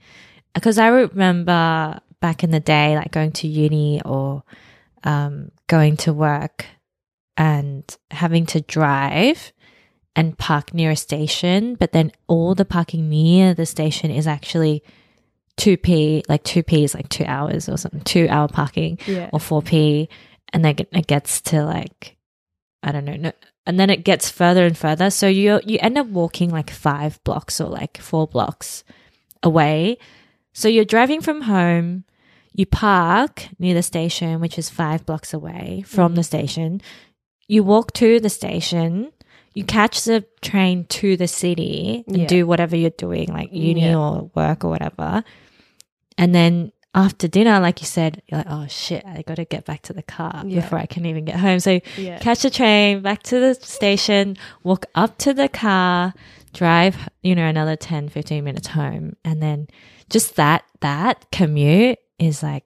[0.54, 4.44] Because I remember back in the day, like going to uni or
[5.04, 6.66] um, going to work
[7.36, 9.52] and having to drive
[10.18, 14.82] and park near a station, but then all the parking near the station is actually
[15.58, 19.30] 2p, like 2p is like two hours or something, two hour parking Yeah.
[19.32, 20.08] or 4p
[20.52, 22.16] and then it gets to like
[22.82, 23.32] i don't know no,
[23.66, 25.10] and then it gets further and further.
[25.10, 28.82] So you you end up walking like five blocks or like four blocks
[29.42, 29.98] away.
[30.54, 32.04] So you're driving from home
[32.54, 36.16] you park near the station which is five blocks away from mm.
[36.16, 36.80] the station.
[37.46, 39.12] You walk to the station
[39.58, 42.26] you catch the train to the city and Yeah.
[42.26, 43.98] do whatever you're doing like uni Yeah.
[43.98, 45.24] or work or whatever
[46.16, 49.64] and then after dinner, like you said, you're like, oh shit, I got to get
[49.64, 50.60] back to the car Yeah.
[50.60, 51.60] before I can even get home.
[51.60, 51.78] So
[52.26, 56.14] catch the train back to the station, walk up to the car,
[56.54, 59.14] drive, you know, another 10, 15 minutes home.
[59.24, 59.68] And then
[60.10, 62.64] just that, that commute is like,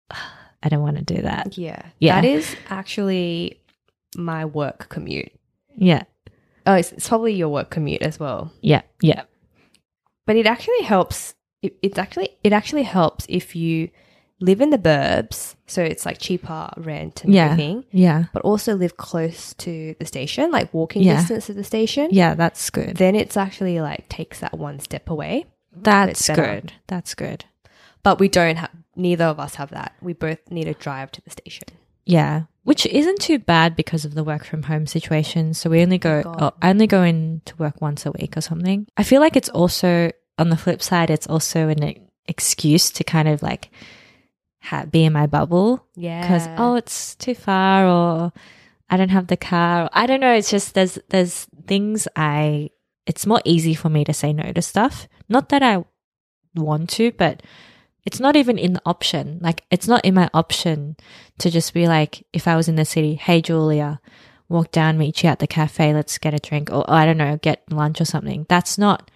[0.62, 1.56] I don't want to do that.
[1.56, 1.82] Yeah.
[2.00, 2.20] Yeah.
[2.20, 3.60] That is actually
[4.16, 5.32] my work commute.
[5.76, 6.02] Yeah.
[6.66, 8.52] Oh, it's, it's probably your work commute as well.
[8.60, 8.82] Yeah.
[9.02, 9.22] Yeah.
[10.26, 13.90] but it actually helps it, it's actually it actually helps if you
[14.40, 17.46] live in the burbs so it's like cheaper rent and Yeah.
[17.52, 18.24] everything Yeah.
[18.32, 21.16] but also live close to the station like walking Yeah.
[21.20, 22.34] distance to the station Yeah.
[22.34, 22.96] That's good.
[22.96, 26.72] then it's actually like takes that one step away That's good.
[26.86, 27.44] That's good.
[28.02, 31.20] but we don't have neither of us have that we both need to drive to
[31.22, 31.64] the station
[32.06, 35.54] Yeah, which isn't too bad because of the work from home situation.
[35.54, 38.36] So we only oh go, oh, I only go in to work once a week
[38.36, 38.86] or something.
[38.96, 41.94] I feel like it's also on the flip side, it's also an
[42.26, 43.70] excuse to kind of like
[44.62, 48.32] ha- be in my bubble yeah because oh, it's too far or
[48.90, 49.84] I don't have the car.
[49.84, 50.34] Or, I don't know.
[50.34, 52.70] It's just there's there's things I.
[53.06, 55.08] It's more easy for me to say no to stuff.
[55.28, 55.84] Not that I
[56.54, 57.42] want to, but
[58.04, 59.38] it's not even in the option.
[59.42, 60.96] Like it's not in my option
[61.38, 64.00] to just be like, if I was in the city, hey Julia,
[64.48, 67.36] walk down, meet you at the cafe, let's get a drink, or I don't know,
[67.42, 68.46] get lunch or something.
[68.48, 69.10] That's not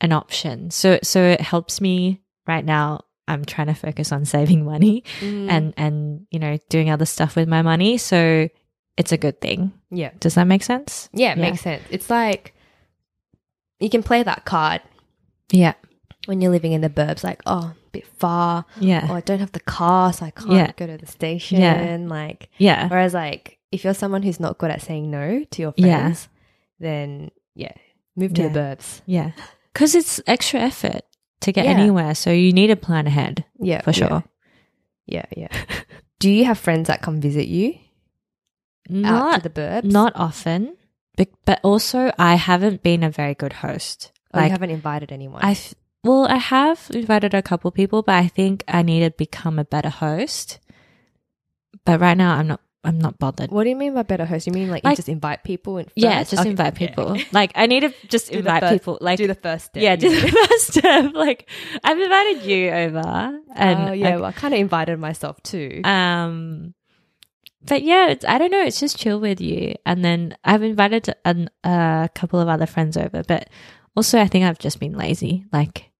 [0.00, 0.70] an option.
[0.70, 3.04] So so it helps me right now.
[3.28, 5.48] I'm trying to focus on saving money Mm.
[5.48, 7.96] and and you know doing other stuff with my money.
[7.98, 8.48] So
[8.96, 9.72] it's a good thing.
[9.90, 11.08] yeah Does that make sense?
[11.14, 11.50] yeah it Yeah.
[11.50, 12.52] makes sense it's like
[13.80, 14.82] you can play that card
[15.50, 15.74] Yeah.
[16.26, 19.06] when you're living in the burbs like oh bit far Yeah.
[19.10, 20.72] oh, I don't have the car, so I can't Yeah.
[20.76, 21.60] go to the station.
[21.60, 21.98] Yeah.
[22.00, 22.88] Like, yeah.
[22.88, 26.00] whereas, like, if you're someone who's not good at saying no to your Yeah.
[26.00, 26.28] friends,
[26.80, 27.72] then yeah,
[28.16, 29.02] move to the burbs.
[29.06, 29.32] Yeah.
[29.72, 31.02] Because it's extra effort
[31.40, 31.72] to get Yeah.
[31.72, 32.14] anywhere.
[32.14, 34.24] So you need to plan ahead Yeah, for sure.
[35.06, 35.48] Yeah, yeah.
[36.18, 37.74] Do you have friends that come visit you
[38.88, 39.84] Not the burbs?
[39.84, 40.76] not often,
[41.16, 44.12] but, but also I haven't been a very good host.
[44.34, 45.40] Or you haven't invited anyone.
[45.44, 45.56] I,
[46.04, 49.64] well, I have invited a couple people, but I think I need to become a
[49.64, 50.58] better host.
[51.84, 52.60] But right now, I'm not.
[52.84, 53.52] I'm not bothered.
[53.52, 54.44] what do you mean by better host?
[54.48, 55.78] You mean like, Like- you just invite people?
[55.78, 57.10] In Yeah, just Okay, invite people.
[57.12, 57.24] okay.
[57.30, 58.98] Like I need to just Do invite first- people.
[59.00, 59.80] Like do the first step.
[59.80, 61.14] yeah, do the first step.
[61.14, 61.48] Like
[61.84, 65.80] I've invited you over, and oh, yeah, I- well, I kind of invited myself too.
[65.84, 66.74] um,
[67.64, 68.64] but yeah, it's, I don't know.
[68.64, 73.22] It's just chill with you, and then I've invited a couple of other friends over,
[73.22, 73.48] but
[73.94, 75.44] also I think I've just been lazy.
[75.52, 75.91] Like,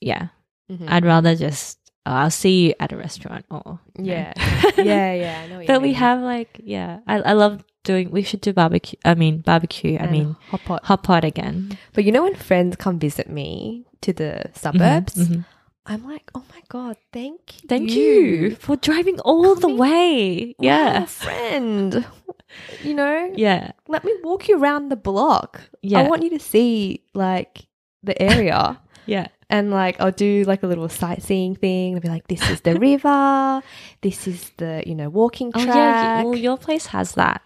[0.00, 0.28] yeah,
[0.70, 0.86] Mhm.
[0.88, 4.32] I'd rather just oh, I'll see you at a restaurant or yeah,
[4.76, 5.40] yeah, yeah.
[5.44, 5.64] I know.
[5.66, 5.96] But we mean.
[5.96, 8.10] have like yeah, I I love doing.
[8.10, 8.98] We should do barbecue.
[9.04, 9.98] I mean barbecue.
[9.98, 10.84] I mean hot pot.
[10.84, 11.78] hot pot again.
[11.92, 15.44] But you know when friends come visit me to the suburbs, Mhm, mhm.
[15.86, 17.68] I'm like, oh my god, thank you.
[17.68, 20.54] Thank you for driving all the way.
[20.58, 21.04] Yeah.
[21.04, 22.06] friend.
[22.82, 23.72] You know, Yeah.
[23.88, 25.60] let me walk you around the block.
[25.82, 26.00] Yeah.
[26.00, 27.66] I want you to see like
[28.02, 28.80] the area.
[29.06, 29.28] Yeah.
[29.54, 31.94] And like I'll do like a little sightseeing thing.
[31.94, 33.62] I'll be like, this is the river,
[34.02, 35.68] this is the you know walking track.
[35.68, 36.22] Oh yeah.
[36.24, 37.40] Well, your place has that.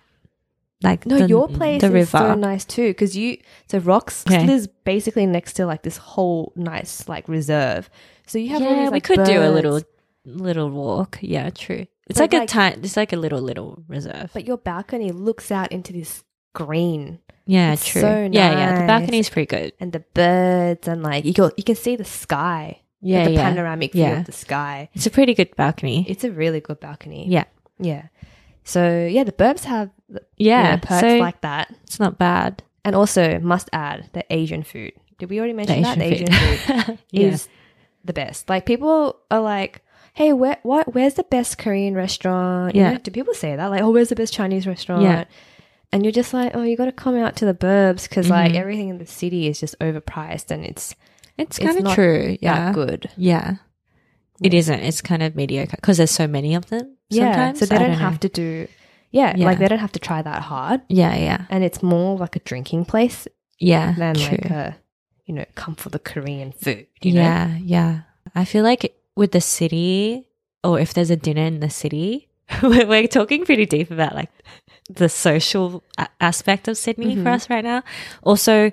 [0.82, 2.18] Like no, the- your place the is river.
[2.18, 3.38] so nice too because you
[3.70, 4.50] so rocks Okay.
[4.50, 7.90] is basically next to like this whole nice like reserve.
[8.26, 9.80] So you have all yeah, these, we like, could do a little
[10.24, 11.18] little walk.
[11.20, 11.86] Yeah, true.
[12.08, 12.80] It's But, like, a like- time.
[12.84, 14.30] It's like a little little reserve.
[14.32, 17.18] but your balcony looks out into this green
[17.48, 18.02] yeah, it's true.
[18.02, 18.72] so Yeah, yeah.
[18.74, 18.86] The nice.
[18.86, 19.72] balcony's pretty good.
[19.80, 22.80] and the birds and like you can you can see the sky.
[23.00, 23.42] Yeah, the yeah.
[23.48, 24.20] panoramic view Yeah.
[24.20, 24.88] of the sky.
[24.94, 26.04] It's a pretty good balcony.
[26.08, 27.26] It's a really good balcony.
[27.28, 27.44] yeah.
[27.80, 28.04] Yeah.
[28.64, 30.72] So yeah, the burbs have you Yeah.
[30.76, 31.72] know, perks so like that.
[31.84, 32.62] it's not bad.
[32.84, 34.92] And also must add the Asian food.
[35.18, 35.98] Did we already The mention that?
[35.98, 36.84] The Asian Asian food.
[36.86, 37.26] food yeah.
[37.28, 37.48] is
[38.04, 38.48] the best.
[38.48, 39.82] Like people are like,
[40.14, 42.92] "Hey, where what where's the best Korean restaurant?" You Yeah.
[42.92, 43.66] know, do people say that?
[43.66, 45.24] Like, "Oh, where's the best Chinese restaurant?" Yeah.
[45.92, 48.52] And you're just like, "Oh, you got to come out to the burbs because like
[48.52, 48.56] Mhm.
[48.56, 50.94] everything in the city is just overpriced and it's
[51.38, 52.36] It's kind of true.
[52.42, 52.66] Yeah.
[52.66, 53.56] that good." Yeah.
[54.42, 54.58] It Yeah.
[54.58, 54.80] isn't.
[54.80, 56.96] It's kind of mediocre because there's so many of them.
[57.10, 57.58] Yeah, Sometimes.
[57.60, 57.96] so they I don't, know.
[57.98, 58.68] have to do
[59.10, 59.46] yeah, Yeah.
[59.46, 60.82] like they don't have to try that hard.
[60.90, 63.26] Yeah, yeah, And it's more like a drinking place
[63.58, 63.94] yeah.
[63.96, 64.38] than true.
[64.42, 64.76] like a
[65.24, 66.86] you know, come for the Korean food.
[67.02, 67.20] You know?
[67.22, 68.00] yeah, yeah.
[68.34, 70.26] I feel like with the city,
[70.64, 72.27] or if there's a dinner in the city,
[72.62, 74.30] we're, we're talking pretty deep about like
[74.90, 77.34] the social a- aspect of Sydney for Mhm.
[77.34, 77.82] us right now.
[78.22, 78.72] Also,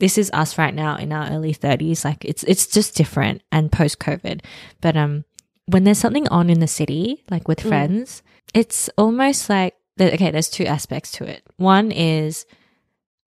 [0.00, 2.04] this is us right now in our early thirties.
[2.04, 4.40] Like it's it's just different and post COVID.
[4.80, 5.24] But um,
[5.66, 7.68] when there's something on in the city, like with Mm.
[7.68, 10.30] friends, it's almost like okay.
[10.32, 11.44] There's two aspects to it.
[11.56, 12.46] One is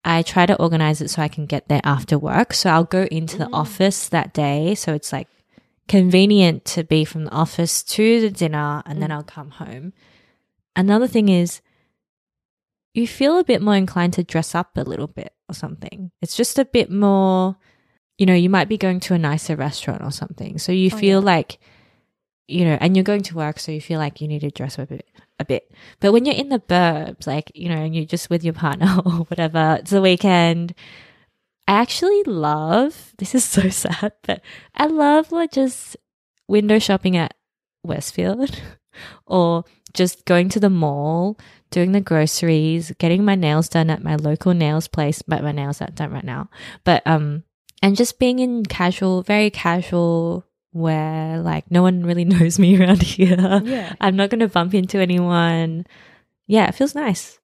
[0.06, 2.54] I try to organize it so I can get there after work.
[2.54, 3.54] So I'll go into the Mm.
[3.54, 4.74] office that day.
[4.74, 5.28] So it's like
[5.88, 9.14] convenient to be from the office to the dinner and then Mm.
[9.14, 9.92] I'll come home.
[10.76, 11.60] Another thing is
[12.94, 16.10] you feel a bit more inclined to dress up a little bit or something.
[16.22, 17.56] It's just a bit more,
[18.18, 20.58] you know, you might be going to a nicer restaurant or something.
[20.58, 21.26] So you Oh, feel yeah.
[21.26, 21.58] like,
[22.46, 24.78] you know, and you're going to work, so you feel like you need to dress
[24.78, 25.08] up a bit,
[25.40, 25.72] a bit.
[26.00, 29.00] But when you're in the burbs, like, you know, and you're just with your partner
[29.04, 30.74] or whatever, it's the weekend.
[31.66, 34.42] I actually love, this is so sad, but
[34.74, 35.96] I love like just
[36.48, 37.34] window shopping at
[37.82, 38.60] Westfield
[39.26, 41.38] or just going to the mall,
[41.70, 45.80] doing the groceries, getting my nails done at my local nails place, but my nails
[45.80, 46.50] aren't done right now.
[46.84, 47.44] But um
[47.82, 53.02] and just being in casual, very casual where like no one really knows me around
[53.02, 53.62] here.
[53.64, 53.94] Yeah.
[54.00, 55.86] I'm not gonna bump into anyone.
[56.46, 57.38] Yeah, it feels nice.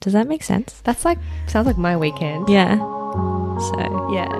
[0.00, 0.80] Does that make sense?
[0.84, 2.48] That's like sounds like my weekend.
[2.48, 2.93] Yeah.
[3.60, 4.30] So Yeah.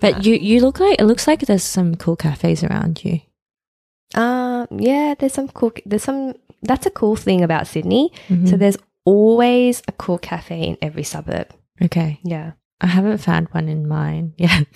[0.00, 3.20] But you you look like it looks like there's some cool cafes around you.
[4.14, 8.10] Um yeah, there's some cool there's some that's a cool thing about Sydney.
[8.28, 8.58] So Mhm.
[8.58, 11.48] there's always a cool cafe in every suburb.
[11.82, 12.20] okay.
[12.22, 12.52] Yeah.
[12.80, 14.66] I haven't found one in mine yet.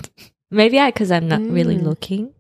[0.51, 1.83] Maybe I because I'm not really Mm.
[1.85, 2.31] looking.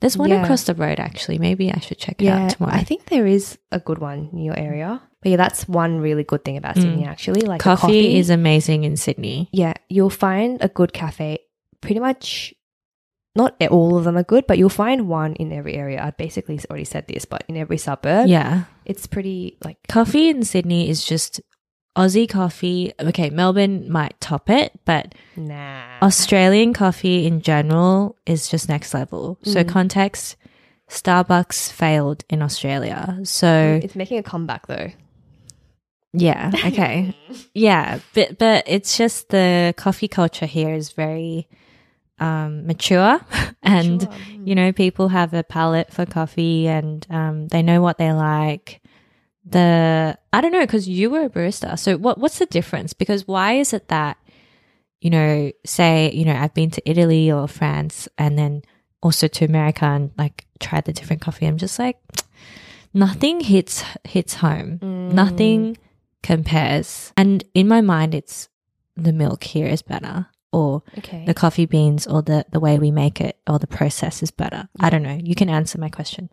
[0.00, 0.42] There's one Yeah.
[0.42, 1.38] across the road actually.
[1.38, 2.44] Maybe I should check it Yeah.
[2.44, 2.74] out tomorrow.
[2.74, 5.02] I think there is a good one in your area.
[5.22, 6.82] But yeah, that's one really good thing about Mm.
[6.82, 7.40] Sydney actually.
[7.42, 9.48] Like the coffee, is amazing in Sydney.
[9.52, 11.38] yeah, you'll find a good cafe
[11.82, 12.54] pretty much
[13.36, 16.02] not all of them are good, but you'll find one in every area.
[16.02, 18.64] I basically already said this, but in every suburb, Yeah.
[18.84, 21.40] it's pretty like Coffee in Sydney is just
[21.96, 22.92] Aussie coffee.
[23.00, 25.82] Okay, Melbourne might top it, but nah.
[26.02, 29.38] Australian coffee in general is just next level.
[29.42, 29.68] So Mm.
[29.68, 30.36] context,
[30.88, 33.18] Starbucks failed in Australia.
[33.24, 34.90] So it's making a comeback though.
[36.12, 36.50] Yeah.
[36.66, 37.14] Okay.
[37.54, 41.46] yeah, but but it's just the coffee culture here is very
[42.18, 43.20] um, mature,
[43.62, 44.10] and Sure.
[44.44, 48.80] you know people have a palate for coffee, and um, they know what they like.
[49.44, 52.92] The I don't know because you were a barista, so what what's the difference?
[52.92, 54.16] Because why is it that
[55.00, 58.62] you know, say you know I've been to Italy or France, and then
[59.02, 61.46] also to America, and like tried the different coffee.
[61.46, 61.98] I'm just like
[62.94, 64.78] nothing hits hits home.
[64.82, 65.12] Mm.
[65.12, 65.76] Nothing
[66.22, 67.12] compares.
[67.16, 68.48] And in my mind, it's
[68.96, 71.24] the milk here is better, or Okay.
[71.24, 74.68] the coffee beans, or the, the way we make it, or the process is better.
[74.78, 75.18] I don't know.
[75.22, 76.28] You can answer my question.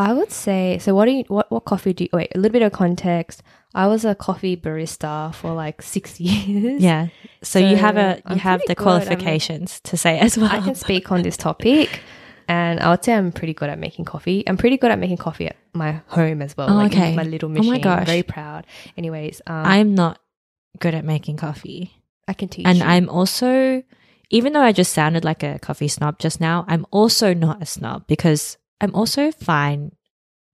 [0.00, 0.94] I would say so.
[0.94, 1.24] What do you?
[1.28, 2.10] What what coffee do you?
[2.12, 3.42] Wait, a little bit of context.
[3.74, 6.82] I was a coffee barista for like six years.
[6.82, 7.08] Yeah.
[7.42, 8.70] So, you have a you I'm have the.
[8.76, 10.50] I'm- qualifications to say as well.
[10.50, 12.00] I can speak on this topic,
[12.48, 14.42] and I would say I'm pretty good at making coffee.
[14.46, 16.70] I'm pretty good at making coffee at my home as well.
[16.70, 17.14] Oh, like okay.
[17.14, 17.68] my little machine.
[17.68, 18.06] Oh my I'm gosh.
[18.06, 18.66] very proud.
[18.96, 20.18] Anyways, um, I'm not
[20.78, 21.92] good at making coffee.
[22.26, 22.84] I can teach And you.
[22.84, 23.82] I'm also,
[24.30, 27.66] even though I just sounded like a coffee snob just now, I'm also not a
[27.66, 29.92] snob because I'm also fine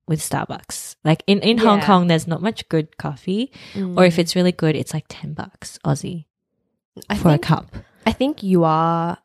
[0.08, 0.96] with Starbucks.
[1.04, 3.52] Like in, in Hong Kong, there's not much good coffee.
[3.74, 3.96] Mm.
[3.96, 6.26] Or if it's really good, it's like 10 bucks Aussie
[7.10, 7.76] I for think, a cup.
[8.06, 9.18] I think you are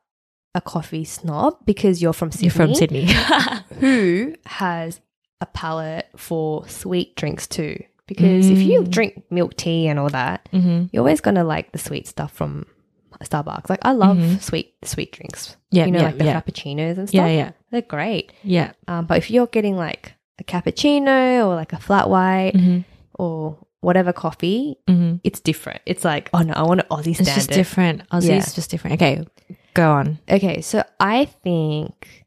[0.53, 2.45] a coffee snob because you're from Sydney.
[2.47, 3.05] You're from Sydney.
[3.79, 4.99] who has
[5.39, 7.83] a palate for sweet drinks too.
[8.07, 8.89] Because if you Mm.
[8.89, 12.65] drink milk tea and all that, hmm you're always gonna like the sweet stuff from
[13.23, 13.69] Starbucks.
[13.69, 14.41] Like I love Mhm.
[14.41, 15.55] sweet sweet drinks.
[15.71, 16.41] Yeah, you know, yeah, like the yeah.
[16.41, 17.31] frappuccinos and Yeah, stuff.
[17.31, 18.31] yeah, They're great.
[18.43, 18.73] yeah.
[18.87, 22.79] Um, but if you're getting like a cappuccino or like a flat white hmm
[23.15, 25.81] or whatever coffee, hmm it's different.
[25.85, 28.07] It's like, oh no, I want an Aussie It's just different.
[28.09, 28.39] Aussie's Yeah.
[28.41, 28.95] just different.
[29.01, 29.23] Okay,
[29.73, 30.19] go on.
[30.29, 32.25] Okay, so I think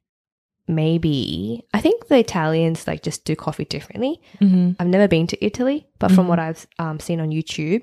[0.66, 4.20] maybe I think the Italians like just do coffee differently.
[4.38, 7.82] hmm I've never been to Italy, but from what I've um, seen on YouTube,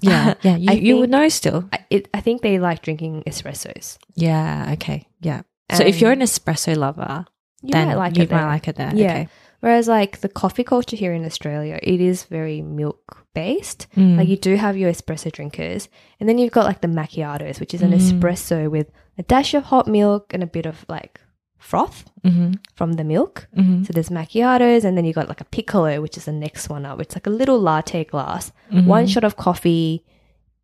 [0.00, 0.56] Yeah, yeah.
[0.64, 1.68] You, you would know still.
[1.72, 3.98] I, it, I think they like drinking espressos.
[4.14, 4.70] Yeah.
[4.74, 5.06] Okay.
[5.20, 5.42] Yeah.
[5.74, 7.26] So if you're an espresso lover,
[7.62, 8.30] You then might like you it.
[8.30, 8.46] might there.
[8.46, 8.92] like it there.
[8.94, 9.10] Yeah.
[9.10, 9.28] Okay.
[9.60, 13.86] Whereas like the coffee culture here in Australia, it is very milk based.
[13.96, 14.16] Mm.
[14.18, 15.88] Like you do have your espresso drinkers,
[16.20, 17.98] and then you've got like the macchiatos, which is an Mm.
[18.00, 21.20] espresso with a dash of hot milk and a bit of like
[21.58, 23.48] froth hmm from the milk.
[23.54, 26.68] hmm So there's macchiatos, and then you've got like a piccolo, which is the next
[26.68, 27.00] one up.
[27.00, 28.86] It's like a little latte glass, Mm-hmm.
[28.86, 30.04] one shot of coffee,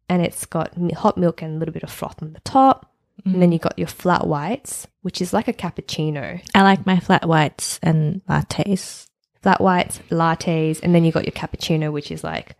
[0.09, 2.92] and it's got hot milk and a little bit of froth on the top.
[3.25, 3.41] And Mm-hmm.
[3.41, 6.41] then you got your flat whites, which is like a cappuccino.
[6.55, 9.07] I like my flat whites and lattes.
[9.43, 12.57] Flat whites, lattes, and then you got your cappuccino, which is like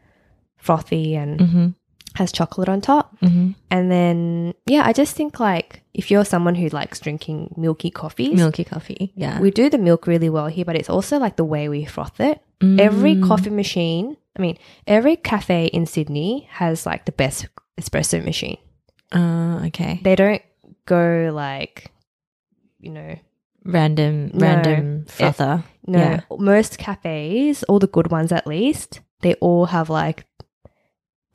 [0.57, 1.67] frothy and Mm-hmm.
[2.15, 3.19] has chocolate on top.
[3.21, 3.51] Mm-hmm.
[3.71, 8.37] And then, yeah, I just think like if you're someone who likes drinking milky coffees,
[8.37, 9.13] Milky coffee.
[9.17, 9.41] Yeah.
[9.41, 12.21] we do the milk really well here, but it's also like the way we froth
[12.21, 12.41] it.
[12.63, 13.27] Every Mm.
[13.27, 14.57] coffee machine, I mean,
[14.87, 17.47] every cafe in Sydney has like the best
[17.81, 18.59] espresso machine.
[19.11, 20.01] Uh, okay.
[20.05, 20.41] They don't
[20.87, 21.91] go like,
[22.81, 23.17] you know,
[23.65, 24.41] Random, No.
[24.47, 25.63] random frother.
[25.87, 26.21] no, Yeah.
[26.37, 30.27] most cafes, all the good ones at least, they all have like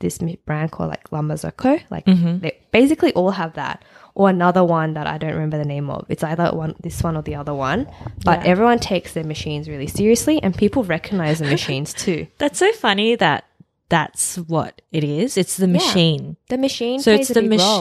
[0.00, 1.80] this brand called like La Marzocco.
[1.90, 2.40] Like Mm-hmm.
[2.40, 3.82] they basically all have that.
[4.14, 6.04] Or another one that I don't remember the name of.
[6.08, 7.86] It's either one, this one or the other one.
[8.24, 8.50] But Yeah.
[8.50, 12.26] everyone takes their machines really seriously, and people recognize the machines too.
[12.38, 13.44] That's so funny that
[13.88, 15.38] that's what it is.
[15.38, 16.36] It's the machine.
[16.50, 17.00] The machine.
[17.00, 17.78] So it's the big role.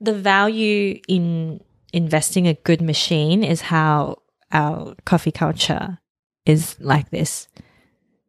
[0.00, 1.60] The value in
[1.92, 4.18] investing a good machine is how
[4.52, 5.98] our coffee culture
[6.44, 7.48] is like this.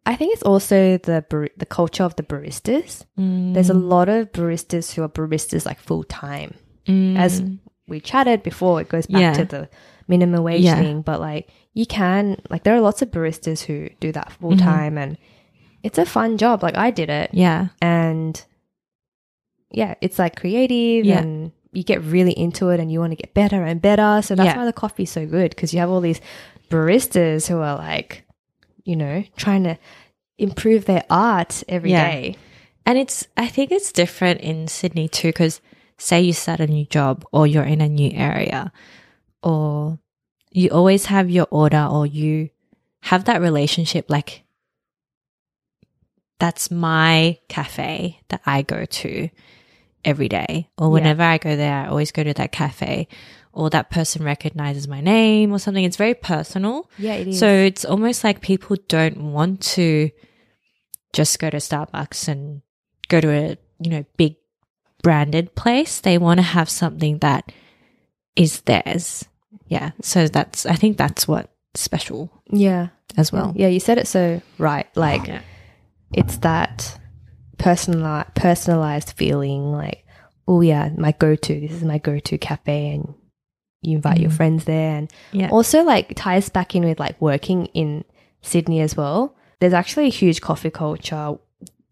[0.05, 3.03] I think it's also the bar- the culture of the baristas.
[3.18, 6.53] There's a lot of baristas who are baristas like full time.
[6.88, 7.18] Mm.
[7.18, 7.43] As
[7.89, 9.34] we chatted before, it goes back Yeah.
[9.34, 9.70] to the
[10.07, 10.80] minimum wage Yeah.
[10.80, 11.01] thing.
[11.01, 14.65] But like you can like there are lots of baristas who do that full Mm-hmm.
[14.65, 15.18] time, and
[15.84, 16.63] it's a fun job.
[16.63, 18.41] Like I did it, yeah, and
[19.72, 21.20] yeah, it's like creative Yeah.
[21.20, 24.22] and you get really into it and you want to get better and better.
[24.22, 24.57] So that's Yeah.
[24.57, 26.22] why the coffee's so good because you have all these
[26.70, 28.24] baristas who are like,
[28.84, 29.78] you know, trying to
[30.38, 32.32] improve their art every day.
[32.34, 32.39] Yeah.
[32.86, 35.61] And it's, I think it's different in Sydney too, because
[35.97, 38.72] say you start a new job or you're in a new area
[39.43, 39.99] or
[40.51, 42.49] you always have your order or you
[43.01, 44.43] have that relationship like,
[46.39, 49.30] that's my cafe that I go to
[50.07, 50.69] every day.
[50.77, 50.93] Or Yeah.
[50.93, 53.07] whenever I go there, I always go to that cafe
[53.53, 55.83] or that person recognizes my name or something.
[55.83, 56.89] It's very personal.
[56.97, 57.39] Yeah, it is.
[57.39, 60.09] So it's almost like people don't want to
[61.13, 62.61] just go to Starbucks and
[63.09, 64.35] go to a, you know, big
[65.03, 65.99] branded place.
[66.01, 67.51] They want to have something that
[68.35, 69.25] is theirs.
[69.67, 69.91] Yeah.
[70.01, 72.89] So that's, I think that's what special yeah.
[73.17, 73.53] as well.
[73.55, 74.87] Yeah, you said it so right.
[74.95, 75.41] Like Yeah.
[76.13, 76.97] it's that
[77.57, 80.05] personal personalized feeling like
[80.47, 83.13] oh yeah my go-to this is my go-to cafe and
[83.81, 84.35] you invite your Mhm.
[84.37, 85.49] friends there and Yeah.
[85.49, 88.03] also like ties back in with like working in
[88.41, 91.35] Sydney as well there's actually a huge coffee culture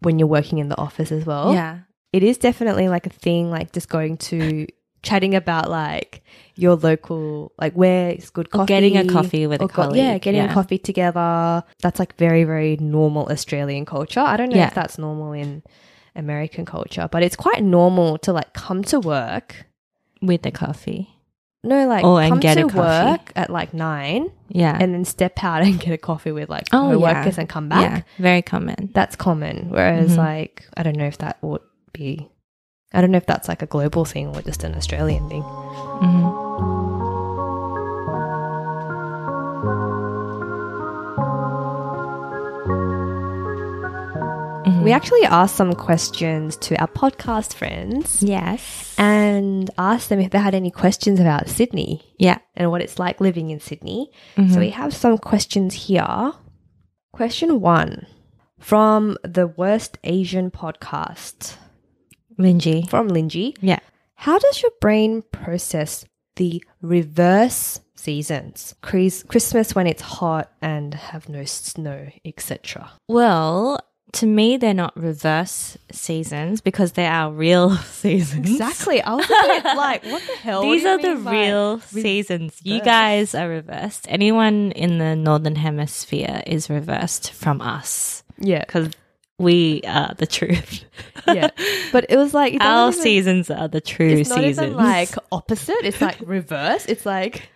[0.00, 1.78] when you're working in the office as well yeah.
[2.12, 4.66] it is definitely like a thing like just going to
[5.02, 6.22] chatting about like
[6.56, 9.94] your local like where is good coffee, Or getting a coffee with a or go-
[9.94, 10.52] yeah getting yeah.
[10.52, 14.68] coffee together that's like very very normal australian culture i don't know Yeah.
[14.68, 15.62] if that's normal in
[16.16, 19.66] american culture but it's quite normal to like come to work
[20.22, 21.10] With the coffee.
[21.62, 22.78] no like and come a to coffee.
[22.78, 24.76] work at like nine Yeah.
[24.80, 26.96] and then step out and get a coffee with like Oh, yeah.
[26.96, 28.02] workers and come back Yeah.
[28.18, 28.90] Very common.
[28.94, 29.68] that's common.
[29.70, 30.18] Whereas, Mhm.
[30.18, 31.60] like, I don't know if that would
[31.92, 32.28] be,
[32.92, 35.42] I don't know if that's like a global thing or just an Australian thing.
[35.42, 36.26] hmm
[44.84, 48.94] We actually asked some questions to our podcast friends Yes.
[48.98, 52.38] and asked them if they had any questions about Sydney Yeah.
[52.54, 54.10] and what it's like living in Sydney.
[54.36, 54.52] Mhm.
[54.52, 56.32] So we have some questions here.
[57.12, 58.06] Question one
[58.60, 61.56] from the Worst Asian podcast
[62.38, 62.88] Linji.
[62.88, 63.56] from Linji.
[63.60, 63.78] Yeah.
[64.14, 66.04] How does your brain process
[66.36, 68.74] the reverse seasons?
[68.82, 72.90] Christmas when it's hot and have no snow, etc.
[73.08, 73.78] Well,
[74.12, 78.50] to me, they're not reverse seasons because they're real seasons.
[78.50, 79.02] Exactly.
[79.02, 80.62] I was a bit like, what the hell?
[80.62, 82.58] These are the real re- seasons.
[82.62, 84.06] You guys are reversed.
[84.08, 88.90] Anyone in the northern hemisphere is reversed from us Yeah, because
[89.38, 90.84] we are the truth.
[91.26, 91.50] yeah.
[91.92, 94.58] But it was like Our even- seasons are the true It's seasons.
[94.58, 95.76] even like opposite.
[95.84, 96.86] It's like reverse.
[96.86, 97.48] It's like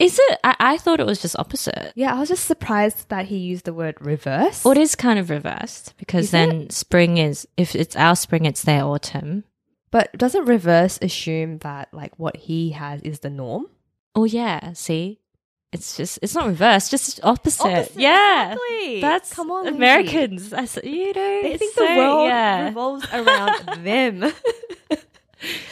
[0.00, 0.40] is it?
[0.42, 1.92] I, I thought it was just opposite.
[1.94, 2.14] yeah.
[2.14, 4.64] I was just surprised that he used the word reverse.
[4.64, 8.44] Well, it is kind of reversed because Is then spring is if it's our spring,
[8.44, 9.44] it's their autumn.
[9.92, 13.66] but doesn't reverse assume that like what he has is the norm?
[14.16, 15.20] Oh yeah, see,
[15.74, 17.66] it's just it's not reversed, just opposite.
[17.66, 19.00] Opposite, yeah, exactly.
[19.02, 20.52] that's Come on, Americans.
[20.54, 24.32] I you know, They think so, the world yeah, revolves around them.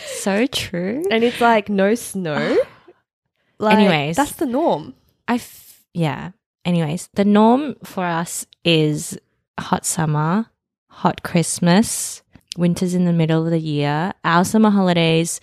[0.07, 1.03] so true.
[1.11, 2.59] and it's like no snow.
[3.59, 4.17] Like, Anyways.
[4.17, 4.95] that's the norm.
[5.29, 6.33] I f- yeah.
[6.65, 9.17] Anyways, the norm for us is
[9.57, 10.47] hot summer,
[10.89, 12.23] hot Christmas,
[12.59, 14.15] winter's in the middle of the year.
[14.25, 15.41] Our summer holidays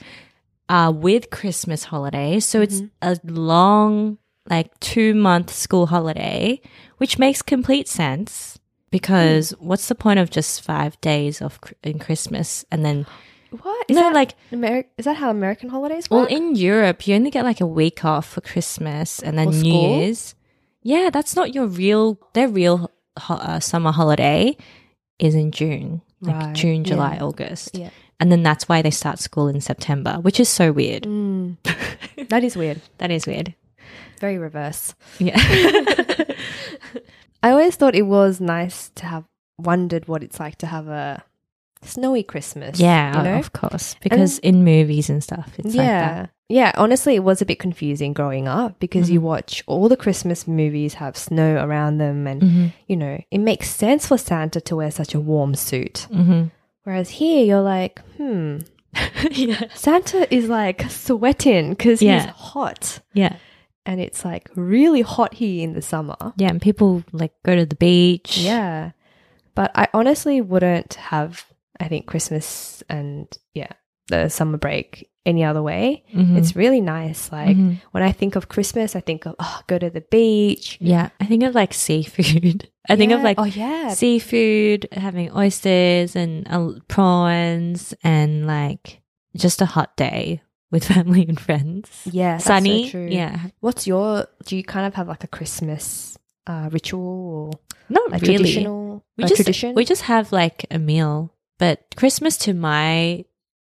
[0.68, 2.90] are with Christmas holidays, so it's Mhm.
[3.02, 4.18] a long,
[4.50, 6.62] like two month school holiday,
[6.98, 8.60] which makes complete sense.
[8.92, 13.06] Because what's the point of just five days of in Christmas and then
[13.52, 14.14] What is no that?
[14.16, 17.68] like Ameri- is that how American holidays well in Europe you only get like a
[17.68, 20.00] week off for Christmas and then New school?
[20.00, 20.34] Year's.
[20.82, 22.18] Yeah, that's not your real.
[22.34, 22.90] Their real
[23.20, 24.58] ho- uh, summer holiday
[25.20, 27.24] is in June, like Right, June, July, yeah.
[27.26, 27.90] August, Yeah.
[28.20, 31.04] and then that's why they start school in September, which is so weird.
[31.04, 31.58] Mm.
[32.30, 32.82] that is weird.
[32.98, 33.54] That is weird.
[34.20, 34.96] Very reverse.
[35.18, 35.38] Yeah.
[37.44, 39.24] I always thought it was nice to have
[39.58, 41.24] wondered what it's like to have a
[41.82, 42.80] snowy Christmas.
[42.80, 43.40] yeah, you know?
[43.40, 46.14] of course, because in movies and stuff, it's like yeah.
[46.24, 46.30] that.
[46.50, 49.24] Yeah, honestly, it was a bit confusing growing up because you Mhm.
[49.24, 52.74] watch all the Christmas movies have snow around them, and Mhm.
[52.88, 56.08] you know, it makes sense for Santa to wear such a warm suit.
[56.12, 56.52] Mhm.
[56.84, 58.58] Whereas here, you're like, hmm,
[59.32, 62.32] yeah, Santa is like sweating because he's Yeah.
[62.32, 63.00] hot.
[63.14, 63.36] yeah,
[63.86, 66.16] And it's like really hot here in the summer.
[66.38, 68.38] yeah, and people like go to the beach.
[68.38, 68.92] Yeah.
[69.56, 71.46] But I honestly wouldn't have,
[71.80, 73.72] I think, Christmas and yeah,
[74.08, 76.04] the summer break any other way.
[76.14, 76.38] Mhm.
[76.38, 77.32] It's really nice.
[77.32, 77.82] Like Mhm.
[77.92, 80.78] when I think of Christmas, I think of, oh, go to the beach.
[80.80, 81.10] yeah.
[81.20, 82.70] I think of like seafood.
[82.90, 83.90] I think of like oh, yeah.
[83.90, 89.02] seafood, having oysters and uh, prawns, and like
[89.36, 91.90] just a hot day with family and friends.
[92.06, 92.34] yeah.
[92.34, 92.90] that's so Sunny.
[92.90, 93.08] true.
[93.10, 93.48] Yeah.
[93.60, 96.18] What's your, do you kind of have like a Christmas
[96.48, 97.60] uh, ritual or
[97.90, 98.38] Not a really.
[98.38, 99.76] traditional We just tradition?
[99.76, 101.34] we just have like a meal.
[101.58, 103.26] But Christmas to my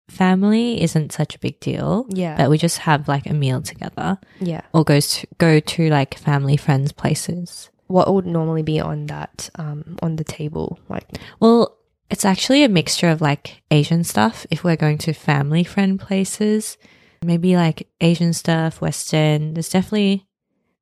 [0.10, 2.06] family isn't such a big deal.
[2.10, 2.36] yeah.
[2.38, 4.62] But we just have like a meal together yeah.
[4.74, 7.70] or goes to go to like family friends places.
[7.88, 10.78] What would normally be on that, um, on the table?
[10.90, 11.06] Like,
[11.40, 11.76] Well,
[12.10, 16.78] it's actually a mixture of like Asian stuff if we're going to family friend places.
[17.24, 19.54] Maybe like Asian stuff, Western.
[19.54, 20.26] There's definitely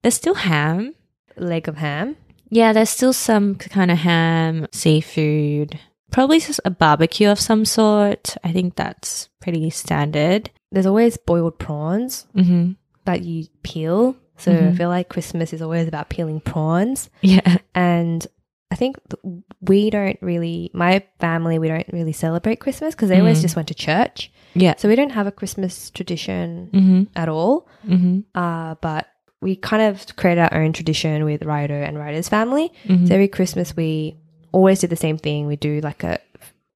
[0.04, 0.94] there's still ham.
[1.36, 2.16] leg of ham.
[2.50, 5.80] Yeah, there's still some kind of ham, seafood,
[6.12, 8.36] probably just a barbecue of some sort.
[8.44, 10.50] I think that's pretty standard.
[10.72, 12.26] There's always boiled prawns.
[12.36, 12.74] Mm-hmm.
[13.06, 14.18] that you peel.
[14.38, 14.78] So I Mhm.
[14.78, 17.10] feel like Christmas is always about peeling prawns.
[17.22, 17.58] Yeah.
[17.74, 18.28] And
[18.72, 18.98] I think
[19.62, 23.44] we don't really, my family, we don't really celebrate Christmas because they always Mm.
[23.44, 24.32] just went to church.
[24.56, 24.74] Yeah.
[24.78, 27.04] So we don't have a Christmas tradition Mm-hmm.
[27.16, 27.68] at all.
[27.88, 28.20] Mm-hmm.
[28.36, 29.08] Uh, but
[29.42, 32.72] we kind of created our own tradition with Ryder and Ryder's family.
[32.86, 33.06] Mm-hmm.
[33.06, 34.18] So every Christmas we
[34.52, 35.48] always do the same thing.
[35.48, 36.20] We do like a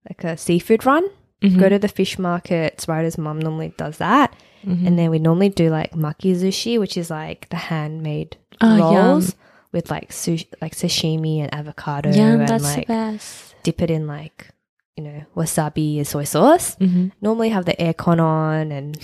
[0.10, 1.08] like a seafood run.
[1.42, 1.60] Mm-hmm.
[1.60, 2.88] Go to the fish markets.
[2.88, 4.34] Ryder's mom normally does that,
[4.66, 4.86] Mm-hmm.
[4.88, 9.30] and then we normally do like maki sushi, which is like the handmade Oh, rolls
[9.30, 9.38] yum.
[9.72, 13.56] With like sushi, like sashimi and avocado, yeah, and that's like the best.
[13.64, 14.50] dip it in like
[14.98, 16.76] you know wasabi and soy sauce.
[16.76, 17.08] Mm-hmm.
[17.22, 18.98] Normally have the aircon on and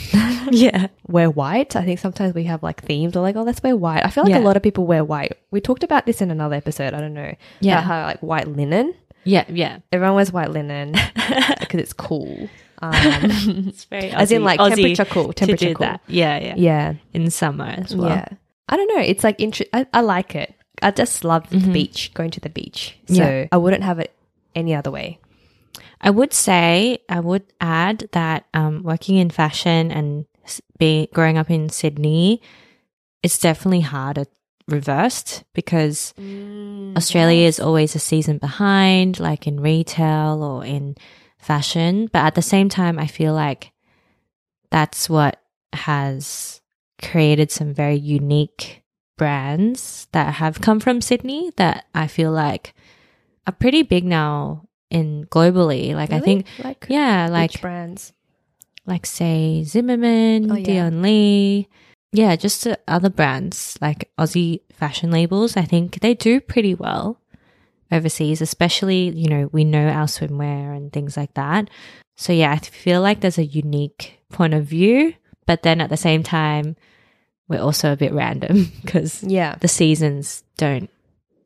[0.51, 0.87] yeah.
[1.07, 1.75] wear white.
[1.75, 3.15] I think sometimes we have like themes.
[3.15, 4.05] We're like, oh, let's wear white.
[4.05, 4.39] I feel like Yeah.
[4.39, 5.37] a lot of people wear white.
[5.51, 6.93] We talked about this in another episode.
[6.93, 7.33] I don't know.
[7.61, 7.81] Yeah.
[7.81, 8.93] How like white linen.
[9.23, 9.45] Yeah.
[9.49, 9.79] Yeah.
[9.93, 10.91] Everyone wears white linen
[11.59, 12.49] because it's cool.
[12.81, 15.33] Um, It's very as in like Aussie temperature cool.
[15.33, 15.85] Temperature cool.
[15.85, 16.01] that.
[16.07, 16.37] Yeah.
[16.39, 16.53] Yeah.
[16.57, 16.93] Yeah.
[17.13, 18.09] In summer as well.
[18.09, 18.27] Yeah.
[18.69, 19.01] I don't know.
[19.01, 20.53] It's like inter- I, I like it.
[20.81, 21.73] I just love the Mhm.
[21.73, 22.95] beach, going to the beach.
[23.07, 23.47] So Yeah.
[23.51, 24.13] I wouldn't have it
[24.55, 25.19] any other way.
[26.01, 30.25] I would say I would add that um, working in fashion and
[30.77, 32.41] being growing up in Sydney,
[33.23, 34.25] it's definitely harder
[34.67, 36.13] reversed because
[36.95, 40.95] Australia is always a season behind, like in retail or in
[41.39, 42.09] fashion.
[42.11, 43.71] But at the same time, I feel like
[44.69, 45.41] that's what
[45.73, 46.61] has
[47.01, 48.83] created some very unique
[49.17, 52.73] brands that have come from Sydney that I feel like
[53.45, 55.93] are pretty big now in globally.
[55.95, 58.13] Like I think, like yeah, like brands.
[58.85, 60.63] like say Zimmermann, Oh, yeah.
[60.65, 61.67] Dion Lee,
[62.11, 65.57] yeah, just the other brands like Aussie fashion labels.
[65.57, 67.19] I think they do pretty well
[67.91, 71.69] overseas, especially you know we know our swimwear and things like that.
[72.15, 75.13] So yeah, I feel like there's a unique point of view,
[75.45, 76.75] but then at the same time,
[77.49, 79.55] we're also a bit random because Yeah.
[79.61, 80.89] the seasons don't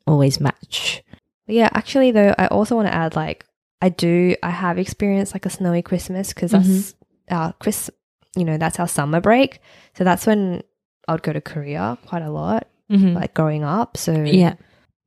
[0.08, 1.04] always match.
[1.48, 3.46] Yeah, actually though, I also want to add like
[3.82, 7.34] I do I have experienced like a snowy Christmas because that's Mm-hmm.
[7.36, 7.90] our Chris
[8.36, 9.60] you know, that's our summer break.
[9.98, 10.62] So that's when
[11.08, 13.14] I would go to Korea quite a lot, Mhm.
[13.14, 13.98] like growing up.
[13.98, 14.54] So yeah.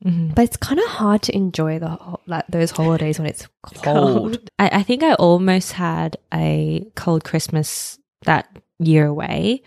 [0.04, 0.34] Mhm.
[0.34, 3.48] But it's kind of hard to enjoy the ho- like those holidays when it's
[3.82, 4.38] cold.
[4.58, 8.46] I, I think I almost had a cold Christmas that
[8.78, 9.62] year away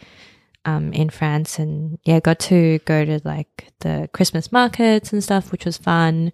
[0.68, 1.58] um, in France.
[1.58, 6.32] And yeah, got to go to like the Christmas markets and stuff, which was fun,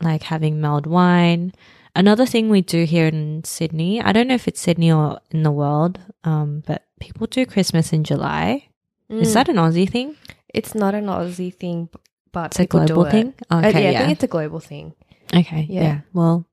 [0.00, 1.52] like having mulled wine.
[1.94, 5.42] Another thing we do here in Sydney, I don't know if it's Sydney or in
[5.42, 8.68] the world, um, but people do Christmas in July.
[9.08, 9.34] Is Mm.
[9.34, 10.14] that an Aussie thing?
[10.54, 11.88] It's not an Aussie thing,
[12.32, 13.10] but It's a global it.
[13.10, 13.34] thing?
[13.50, 14.94] Uh, Okay, yeah, I think it's a global thing.
[15.34, 15.82] Okay, Yeah.
[15.82, 16.00] yeah.
[16.12, 16.46] Well,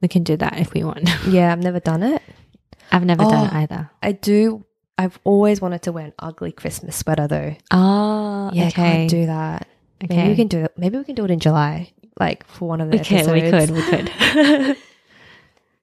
[0.00, 1.10] we can do that if we want.
[1.26, 2.22] Yeah, I've never done it.
[2.92, 3.58] I've never done it Oh.
[3.58, 3.90] either.
[4.02, 4.64] I do.
[4.98, 7.54] I've always wanted to wear an ugly Christmas sweater though.
[7.70, 8.70] Ah, Yeah, I okay.
[8.72, 9.68] can't do that.
[10.00, 10.28] Maybe okay.
[10.28, 10.72] we can do it.
[10.76, 13.70] Maybe we can do it in July, like for one of the okay, we episodes.
[13.70, 14.76] could, we could.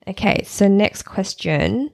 [0.05, 1.89] Okay, so next question.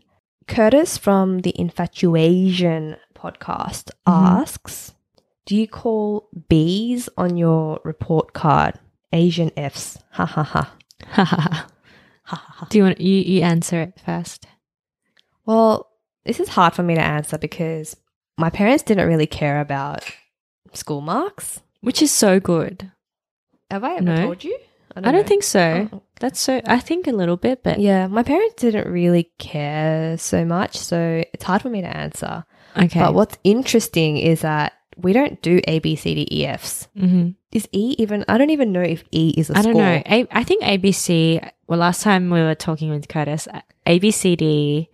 [0.47, 4.41] Curtis from the Infatuation podcast Mhm.
[4.41, 4.95] asks
[5.45, 8.79] Do you call B's on your report card
[9.13, 9.97] Asian F's?
[10.11, 10.73] Ha ha ha.
[11.05, 11.67] Ha ha ha.
[12.23, 12.67] Ha ha.
[12.69, 14.47] Do you want you, you answer it first?
[15.45, 15.88] Well,
[16.29, 17.95] this is hard for me to answer because
[18.37, 20.03] my parents didn't really care about
[20.73, 21.61] school marks.
[21.81, 22.91] Which is so good.
[23.71, 24.15] Have I ever No.
[24.27, 24.55] told you?
[24.95, 25.23] I don't know.
[25.23, 25.89] think so.
[25.91, 26.01] Oh.
[26.19, 26.61] That's so.
[26.65, 31.23] I think a little bit, but Yeah, my parents didn't really care so much, so
[31.33, 32.43] it's hard for me to answer.
[32.77, 32.99] okay.
[32.99, 36.87] But what's interesting is that we don't do A, B, C, D, E, Fs.
[36.97, 38.23] hmm Is E even?
[38.27, 40.01] I don't even know if E is a I don't know.
[40.05, 41.41] A, I think ABC.
[41.67, 43.47] Well, last time we were talking with Curtis,
[43.87, 44.89] A B C D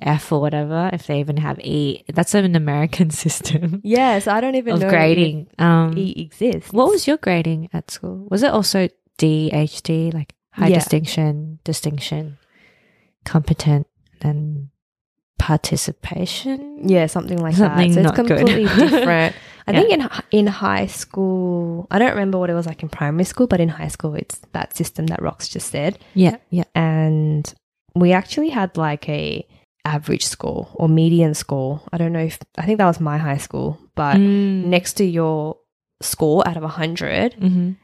[0.00, 0.90] F or whatever.
[0.92, 4.88] If they even have E, that's an American system Yes, I don't even of know
[4.90, 5.48] grading.
[5.58, 6.72] Um, E exists.
[6.72, 8.26] what was your grading at school?
[8.30, 8.88] Was it also
[9.18, 10.78] D H D like high Yeah.
[10.78, 12.38] distinction, distinction,
[13.24, 13.86] competent,
[14.22, 14.68] and
[15.38, 16.88] participation?
[16.88, 18.02] Yeah, something like Something that.
[18.04, 19.34] So it's completely different.
[19.66, 19.80] I Yeah.
[19.80, 20.08] think in
[20.40, 23.68] in high school, I don't remember what it was like in primary school, but in
[23.68, 26.64] high school, it's that system that Rox just said, Yeah, yeah.
[26.74, 27.52] and
[27.94, 29.46] we actually had like a
[29.84, 31.80] average score or median score.
[31.92, 34.64] I don't know if I think that was my high school, but Mm.
[34.66, 35.56] next to your
[36.02, 37.76] score out of 100 Mhm.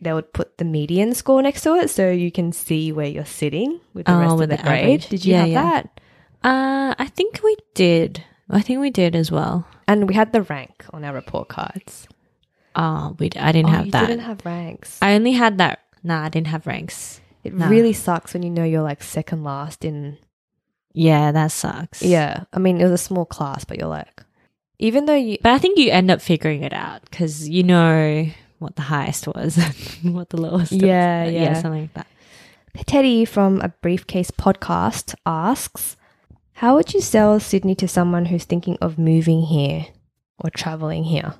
[0.00, 3.24] they would put the median score next to it so you can see where you're
[3.24, 4.84] sitting with the Oh, rest of the, the grade.
[4.84, 5.08] average.
[5.08, 5.62] Did you Yeah, have yeah.
[5.62, 6.00] that?
[6.44, 8.22] Uh, I think we did.
[8.50, 9.66] I think we did as well.
[9.88, 12.06] And we had the rank on our report cards.
[12.76, 13.30] Oh, we.
[13.30, 14.06] d- I didn't oh, have you that.
[14.06, 14.98] didn't have ranks.
[15.00, 15.80] I only had that.
[16.04, 17.20] Nah, I didn't have ranks.
[17.42, 17.68] it nah.
[17.68, 20.18] really sucks when you know you're like second last in.
[20.96, 22.00] Yeah, that sucks.
[22.00, 24.24] Yeah, I mean it was a small class, but you're like,
[24.78, 28.26] even though you, but I think you end up figuring it out because you know
[28.60, 29.56] what the highest was,
[30.02, 30.72] what the lowest.
[30.72, 30.80] was.
[30.82, 31.60] Yeah, yeah, yeah.
[31.60, 32.06] something like that.
[32.86, 35.96] Teddy from a Briefcase podcast asks,
[36.54, 39.86] How would you sell Sydney to someone who's thinking of moving here
[40.38, 41.34] or traveling here?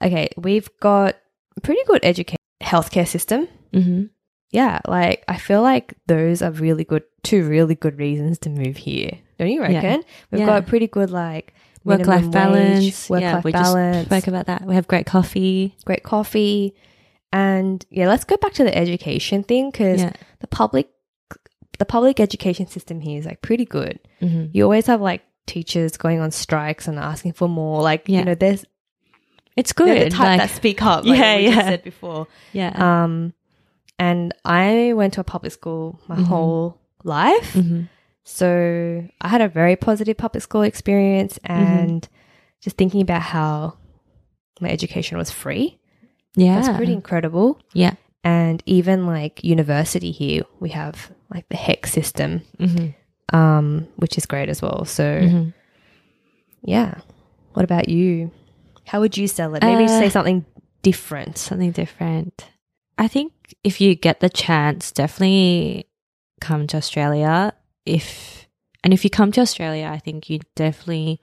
[0.00, 1.16] Okay, we've got
[1.64, 3.48] pretty good education healthcare system.
[3.72, 4.04] Mm-hmm.
[4.52, 8.76] Yeah, like I feel like those are really good, two really good reasons to move
[8.76, 9.12] here.
[9.38, 9.74] Don't you Yeah.
[9.74, 10.02] reckon?
[10.30, 10.46] We've Yeah.
[10.46, 13.08] got pretty good like Work life balance.
[13.08, 14.66] work life we balance, spoke about that.
[14.66, 15.76] We have great coffee.
[15.84, 16.74] great coffee,
[17.32, 20.12] and yeah, let's go back to the education thing because Yeah.
[20.40, 20.88] the public
[21.78, 23.98] the public education system here is like pretty good.
[24.20, 24.46] Mm-hmm.
[24.52, 27.80] You always have like teachers going on strikes and asking for more.
[27.80, 28.18] Like Yeah.
[28.18, 28.66] you know, there's
[29.56, 30.12] It's they're good.
[30.12, 31.04] the type like- that speak up.
[31.06, 31.62] Like Yeah, yeah.
[31.62, 32.26] said before.
[32.52, 32.72] yeah.
[33.04, 33.32] Um,
[34.00, 36.24] and I went to a public school my Mhm.
[36.32, 36.64] whole
[37.04, 37.82] life, mm-hmm.
[38.24, 38.48] so
[39.20, 41.38] I had a very positive public school experience.
[41.44, 41.62] Mm-hmm.
[41.62, 42.08] And
[42.64, 43.74] just thinking about how
[44.60, 45.78] my education was free,
[46.36, 46.54] Yeah.
[46.56, 47.58] that's pretty incredible.
[47.74, 47.94] Yeah.
[48.24, 50.96] And even like university here, we have
[51.34, 53.36] like the HECS system, Mm-hmm.
[53.36, 54.84] um, which is great as well.
[54.84, 55.48] So Mm-hmm.
[56.62, 56.94] yeah.
[57.54, 58.30] What about you?
[58.84, 59.62] How would you sell it?
[59.62, 60.44] Maybe Uh, say something
[60.82, 61.38] different.
[61.38, 62.46] Something different.
[62.98, 63.32] I think
[63.64, 65.86] if you get the chance, definitely
[66.40, 67.52] come to Australia.
[67.86, 68.48] If
[68.82, 71.20] and if you come to Australia, I think you definitely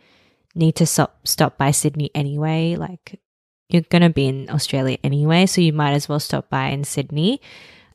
[0.56, 2.76] need to stop stop by Sydney anyway.
[2.76, 3.20] Like
[3.70, 7.42] you're gonna be in Australia anyway, so you might as well stop by in Sydney.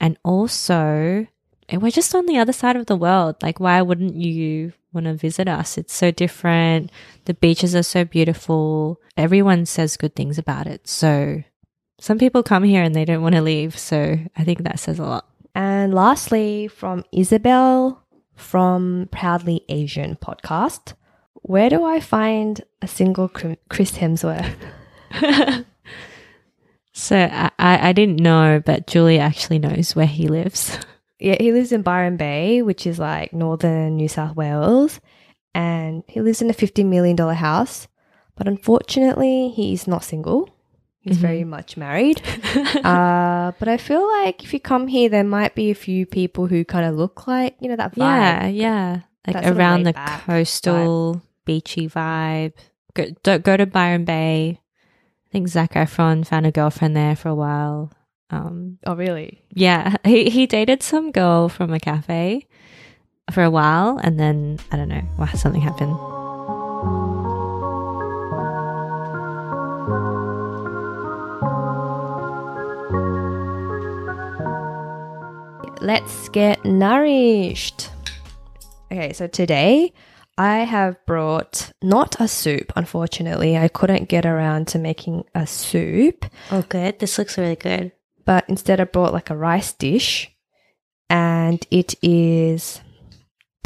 [0.01, 1.27] And also,
[1.69, 3.37] eh, we're just on the other side of the world.
[3.41, 5.79] Like, why wouldn't you want to visit us?
[5.79, 6.91] It's so different.
[7.25, 9.01] The beaches are so beautiful.
[9.17, 10.89] Everyone says good things about it.
[10.89, 11.45] So
[12.03, 13.79] some people come here and they don't want to leave.
[13.79, 15.29] So I think that says a lot.
[15.55, 18.03] And lastly, from Isabel
[18.35, 20.95] from Proudly Asian podcast,
[21.35, 24.55] where do I find a single Chris Hemsworth?
[26.95, 30.79] So I, I, didn't know, but Julie actually knows where he lives.
[31.19, 34.99] Yeah, he lives in Byron Bay, which is like northern New South Wales,
[35.55, 37.87] and he lives in a $50 million house.
[38.35, 40.49] But unfortunately, he is not single.
[41.03, 41.21] He's Mhm.
[41.21, 42.23] very much married.
[42.85, 46.47] uh, but I feel like if you come here, there might be a few people
[46.47, 47.99] who kind of look like, you know, that vibe.
[47.99, 48.91] yeah, yeah.
[49.27, 49.93] Like That sort of around the
[50.27, 52.53] coastal, beachy vibe.
[52.95, 54.61] Go, don't go to Byron Bay.
[54.61, 57.91] I think Zac Efron found a girlfriend there for a while.
[58.31, 59.43] Um, Oh, really?
[59.55, 62.47] yeah, he, he dated some girl from a cafe
[63.33, 65.03] for a while, and then I don't know,
[65.35, 65.97] something happened.
[75.83, 77.91] Let's get nourished.
[78.91, 79.93] Okay, so today
[80.39, 83.57] I have brought not a soup, unfortunately.
[83.57, 86.99] I couldn't get around to making a soup, Oh, good.
[87.01, 87.91] This looks really good.
[88.25, 90.31] but instead I brought like a rice dish,
[91.11, 92.81] and it is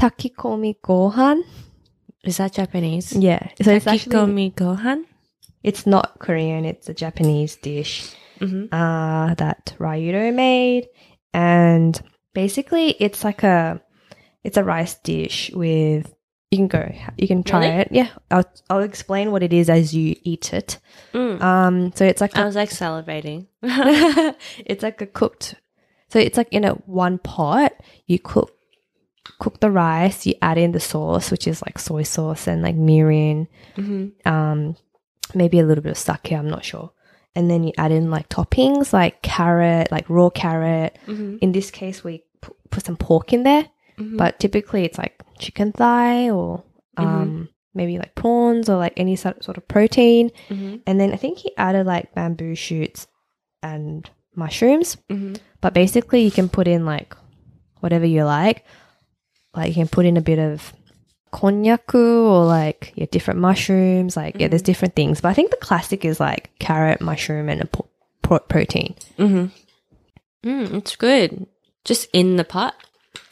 [0.00, 1.42] takikomi gohan.
[2.24, 3.12] Is that Japanese?
[3.12, 5.04] Yeah, so it's actually Takikomi gohan.
[5.62, 6.64] it's not Korean.
[6.64, 8.14] It's a Japanese dish.
[8.40, 8.66] Mm-hmm.
[8.74, 10.88] uh, that Ryudo made,
[11.36, 12.00] and
[12.32, 13.80] basically it's like a
[14.42, 16.12] it's a rice dish with
[16.50, 17.80] you can go you can try Really?
[17.80, 17.88] it.
[17.90, 20.78] Yeah, I'll I'll explain what it is as you eat it.
[21.12, 21.42] Mm.
[21.42, 23.48] Um, so it's like I a, was like salivating.
[24.64, 25.56] it's like a cooked.
[26.08, 27.72] So it's like in a one pot.
[28.06, 28.52] You cook
[29.38, 30.24] cook the rice.
[30.24, 34.26] You add in the sauce, which is like soy sauce and like mirin mm-hmm.
[34.26, 34.76] um,
[35.34, 36.92] maybe a little bit of sake, I'm not sure.
[37.36, 40.98] And then you add in like toppings like carrot, like raw carrot.
[41.06, 41.36] Mm-hmm.
[41.42, 43.68] In this case, we p- put some pork in there,
[44.16, 46.64] but typically it's like chicken thigh or
[46.96, 50.30] um, maybe like prawns or like any sort sort of protein.
[50.48, 50.76] Mm-hmm.
[50.86, 53.06] And then I think he added like bamboo shoots
[53.62, 54.96] and mushrooms.
[55.10, 55.34] Mm-hmm.
[55.60, 57.14] But basically, you can put in like
[57.80, 58.64] whatever you like.
[59.54, 60.72] Like you can put in a bit of
[61.32, 64.16] konnyaku or like yeah, different mushrooms.
[64.16, 65.20] Like yeah, there's different things.
[65.20, 67.88] But I think the classic is like carrot, mushroom, and a po-
[68.22, 68.94] pro- protein.
[69.18, 70.48] Mm-hmm.
[70.48, 71.46] Mm, it's good.
[71.84, 72.74] Just in the pot.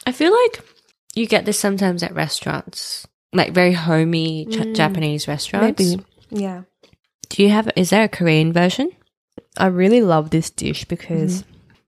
[0.07, 0.61] I feel like
[1.15, 4.75] you get this sometimes at restaurants, like very homey Ch- Mm.
[4.75, 5.79] Japanese restaurants.
[5.81, 6.63] Maybe yeah.
[7.29, 7.69] Do you have?
[7.75, 8.91] Is there a Korean version?
[9.57, 11.43] I really love this dish because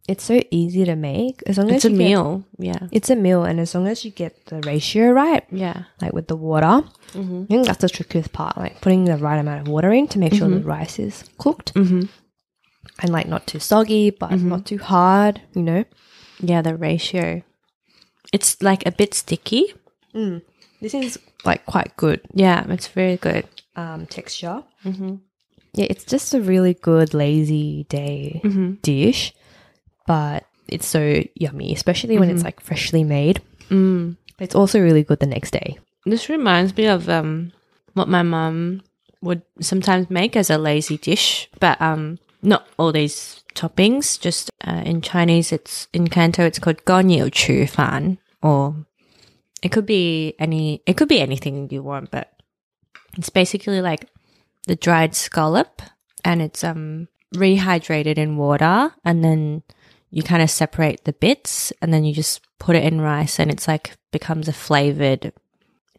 [0.07, 1.43] it's so easy to make.
[1.47, 2.43] As long It's as it's a you get- meal.
[2.59, 2.87] Yeah.
[2.91, 5.83] it's a meal, and as long as you get the ratio right, Yeah.
[6.01, 6.83] like with the water,
[7.13, 7.43] Mm-hmm.
[7.43, 8.57] I think that's the trickiest part.
[8.57, 11.73] Like putting the right amount of water in to make sure the rice is cooked
[11.73, 12.01] Mm-hmm.
[13.01, 14.43] and like not too soggy, but Mhm.
[14.43, 15.41] not too hard.
[15.55, 15.83] You know.
[16.39, 17.41] Yeah, the ratio.
[18.33, 19.73] It's like a bit sticky.
[20.13, 20.41] Mm.
[20.81, 23.45] This is like quite good Yeah, it's very good.
[23.75, 24.63] um, texture.
[24.85, 25.15] Mm-hmm.
[25.73, 28.73] Yeah, it's just a really good lazy day Mm-hmm.
[28.81, 29.33] dish,
[30.07, 33.41] but it's so yummy, especially when it's like freshly made.
[33.69, 34.17] Mm.
[34.39, 35.77] It's also really good the next day.
[36.05, 37.51] This reminds me of um
[37.93, 38.81] what my mum
[39.21, 44.19] would sometimes make as a lazy dish, but um not all these toppings.
[44.19, 48.85] Just uh, in Chinese, it's in Canto, it's called 干油 chu fan, or
[49.61, 50.81] it could be any.
[50.85, 52.31] It could be anything you want, but
[53.17, 54.07] it's basically like
[54.67, 55.81] the dried scallop,
[56.23, 59.63] and it's um rehydrated in water, and then
[60.09, 63.51] you kind of separate the bits, and then you just put it in rice, and
[63.51, 65.33] it's like becomes a flavored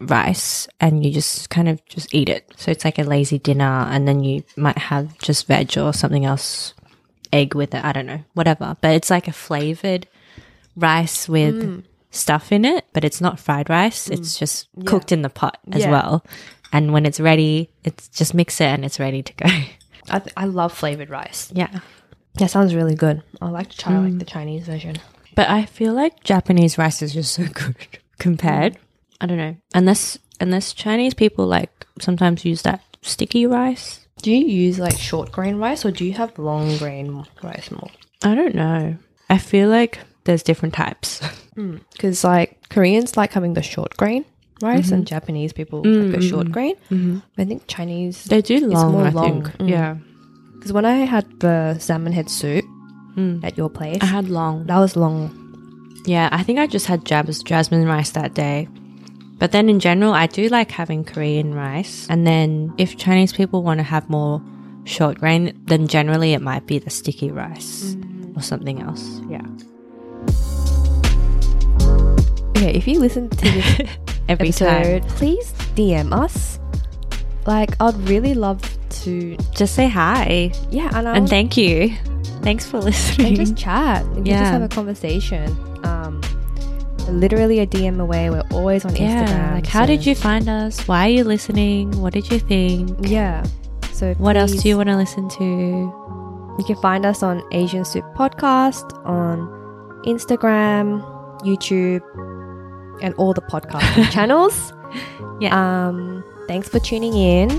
[0.01, 2.53] rice and you just kind of just eat it.
[2.57, 6.25] So it's like a lazy dinner and then you might have just veg or something
[6.25, 6.75] else,
[7.33, 8.77] egg with it, I don't know, whatever.
[8.81, 10.07] But it's like a flavored
[10.77, 11.85] rice with mm.
[12.11, 14.09] stuff in it, but it's not fried rice.
[14.09, 14.19] Mm.
[14.19, 15.91] It's just cooked in the pot as Yeah.
[15.91, 16.25] well.
[16.73, 19.47] And when it's ready, it's just mix it and it's ready to go.
[20.11, 21.51] I, th- I love flavored rice.
[21.55, 21.81] yeah.
[22.39, 23.23] That sounds really good.
[23.41, 24.97] I like to try like the Chinese version.
[25.35, 27.77] But I feel like Japanese rice is just so good
[28.19, 28.77] compared.
[29.21, 29.57] I don't know.
[29.75, 34.07] Unless unless Chinese people like sometimes use that sticky rice.
[34.23, 37.91] Do you use like short grain rice or do you have long grain rice more?
[38.25, 38.97] I don't know.
[39.31, 41.21] I feel like there's different types.
[41.93, 44.25] Because like Koreans like having the short grain
[44.63, 46.77] rice and Japanese people like the short grain.
[46.89, 47.19] Mm-hmm.
[47.37, 49.43] I think Chinese They do long, more I long.
[49.45, 49.57] think.
[49.59, 49.69] Mm.
[49.69, 49.97] Yeah.
[50.69, 52.65] Because when I had the salmon head soup
[53.17, 53.43] Mm.
[53.43, 54.67] at your place, I had long.
[54.67, 55.31] that was long.
[56.05, 58.69] Yeah, I think I just had jas- jasmine rice that day.
[59.41, 62.07] But then in general, I do like having Korean rice.
[62.11, 64.43] And then if Chinese people want to have more
[64.85, 67.97] short grain, then generally it might be the sticky rice
[68.37, 69.21] or something else.
[69.31, 69.43] Yeah.
[72.57, 73.89] Okay, if you listen to this
[74.29, 75.17] Every episode, time.
[75.17, 76.59] please DM us.
[77.49, 78.61] Like, I'd really love
[79.05, 80.53] to, Just say hi.
[80.71, 81.97] yeah, and, And thank you.
[82.45, 83.27] Thanks for listening.
[83.29, 84.05] and just chat.
[84.15, 84.41] Can Yeah.
[84.41, 85.49] just have a conversation.
[85.83, 86.21] Um,
[87.09, 88.29] literally a DM away.
[88.29, 89.25] We're always on yeah.
[89.25, 89.55] Instagram.
[89.55, 90.87] Like, how so- did you find us?
[90.87, 91.93] Why are you listening?
[92.03, 92.91] What did you think?
[93.09, 93.43] Yeah.
[93.93, 95.45] So What else do you want to listen to?
[96.59, 99.49] You can find us on Asian Soup Podcast on
[100.05, 101.01] Instagram,
[101.49, 102.03] YouTube,
[103.01, 104.73] and all the podcasting channels.
[105.41, 105.57] Yeah.
[105.57, 107.51] Um, thanks for tuning in.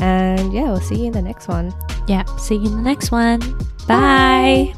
[0.00, 1.72] And yeah, we'll see you in the next one.
[2.08, 2.24] Yeah.
[2.36, 3.40] See you in the next one.
[3.86, 4.74] Bye.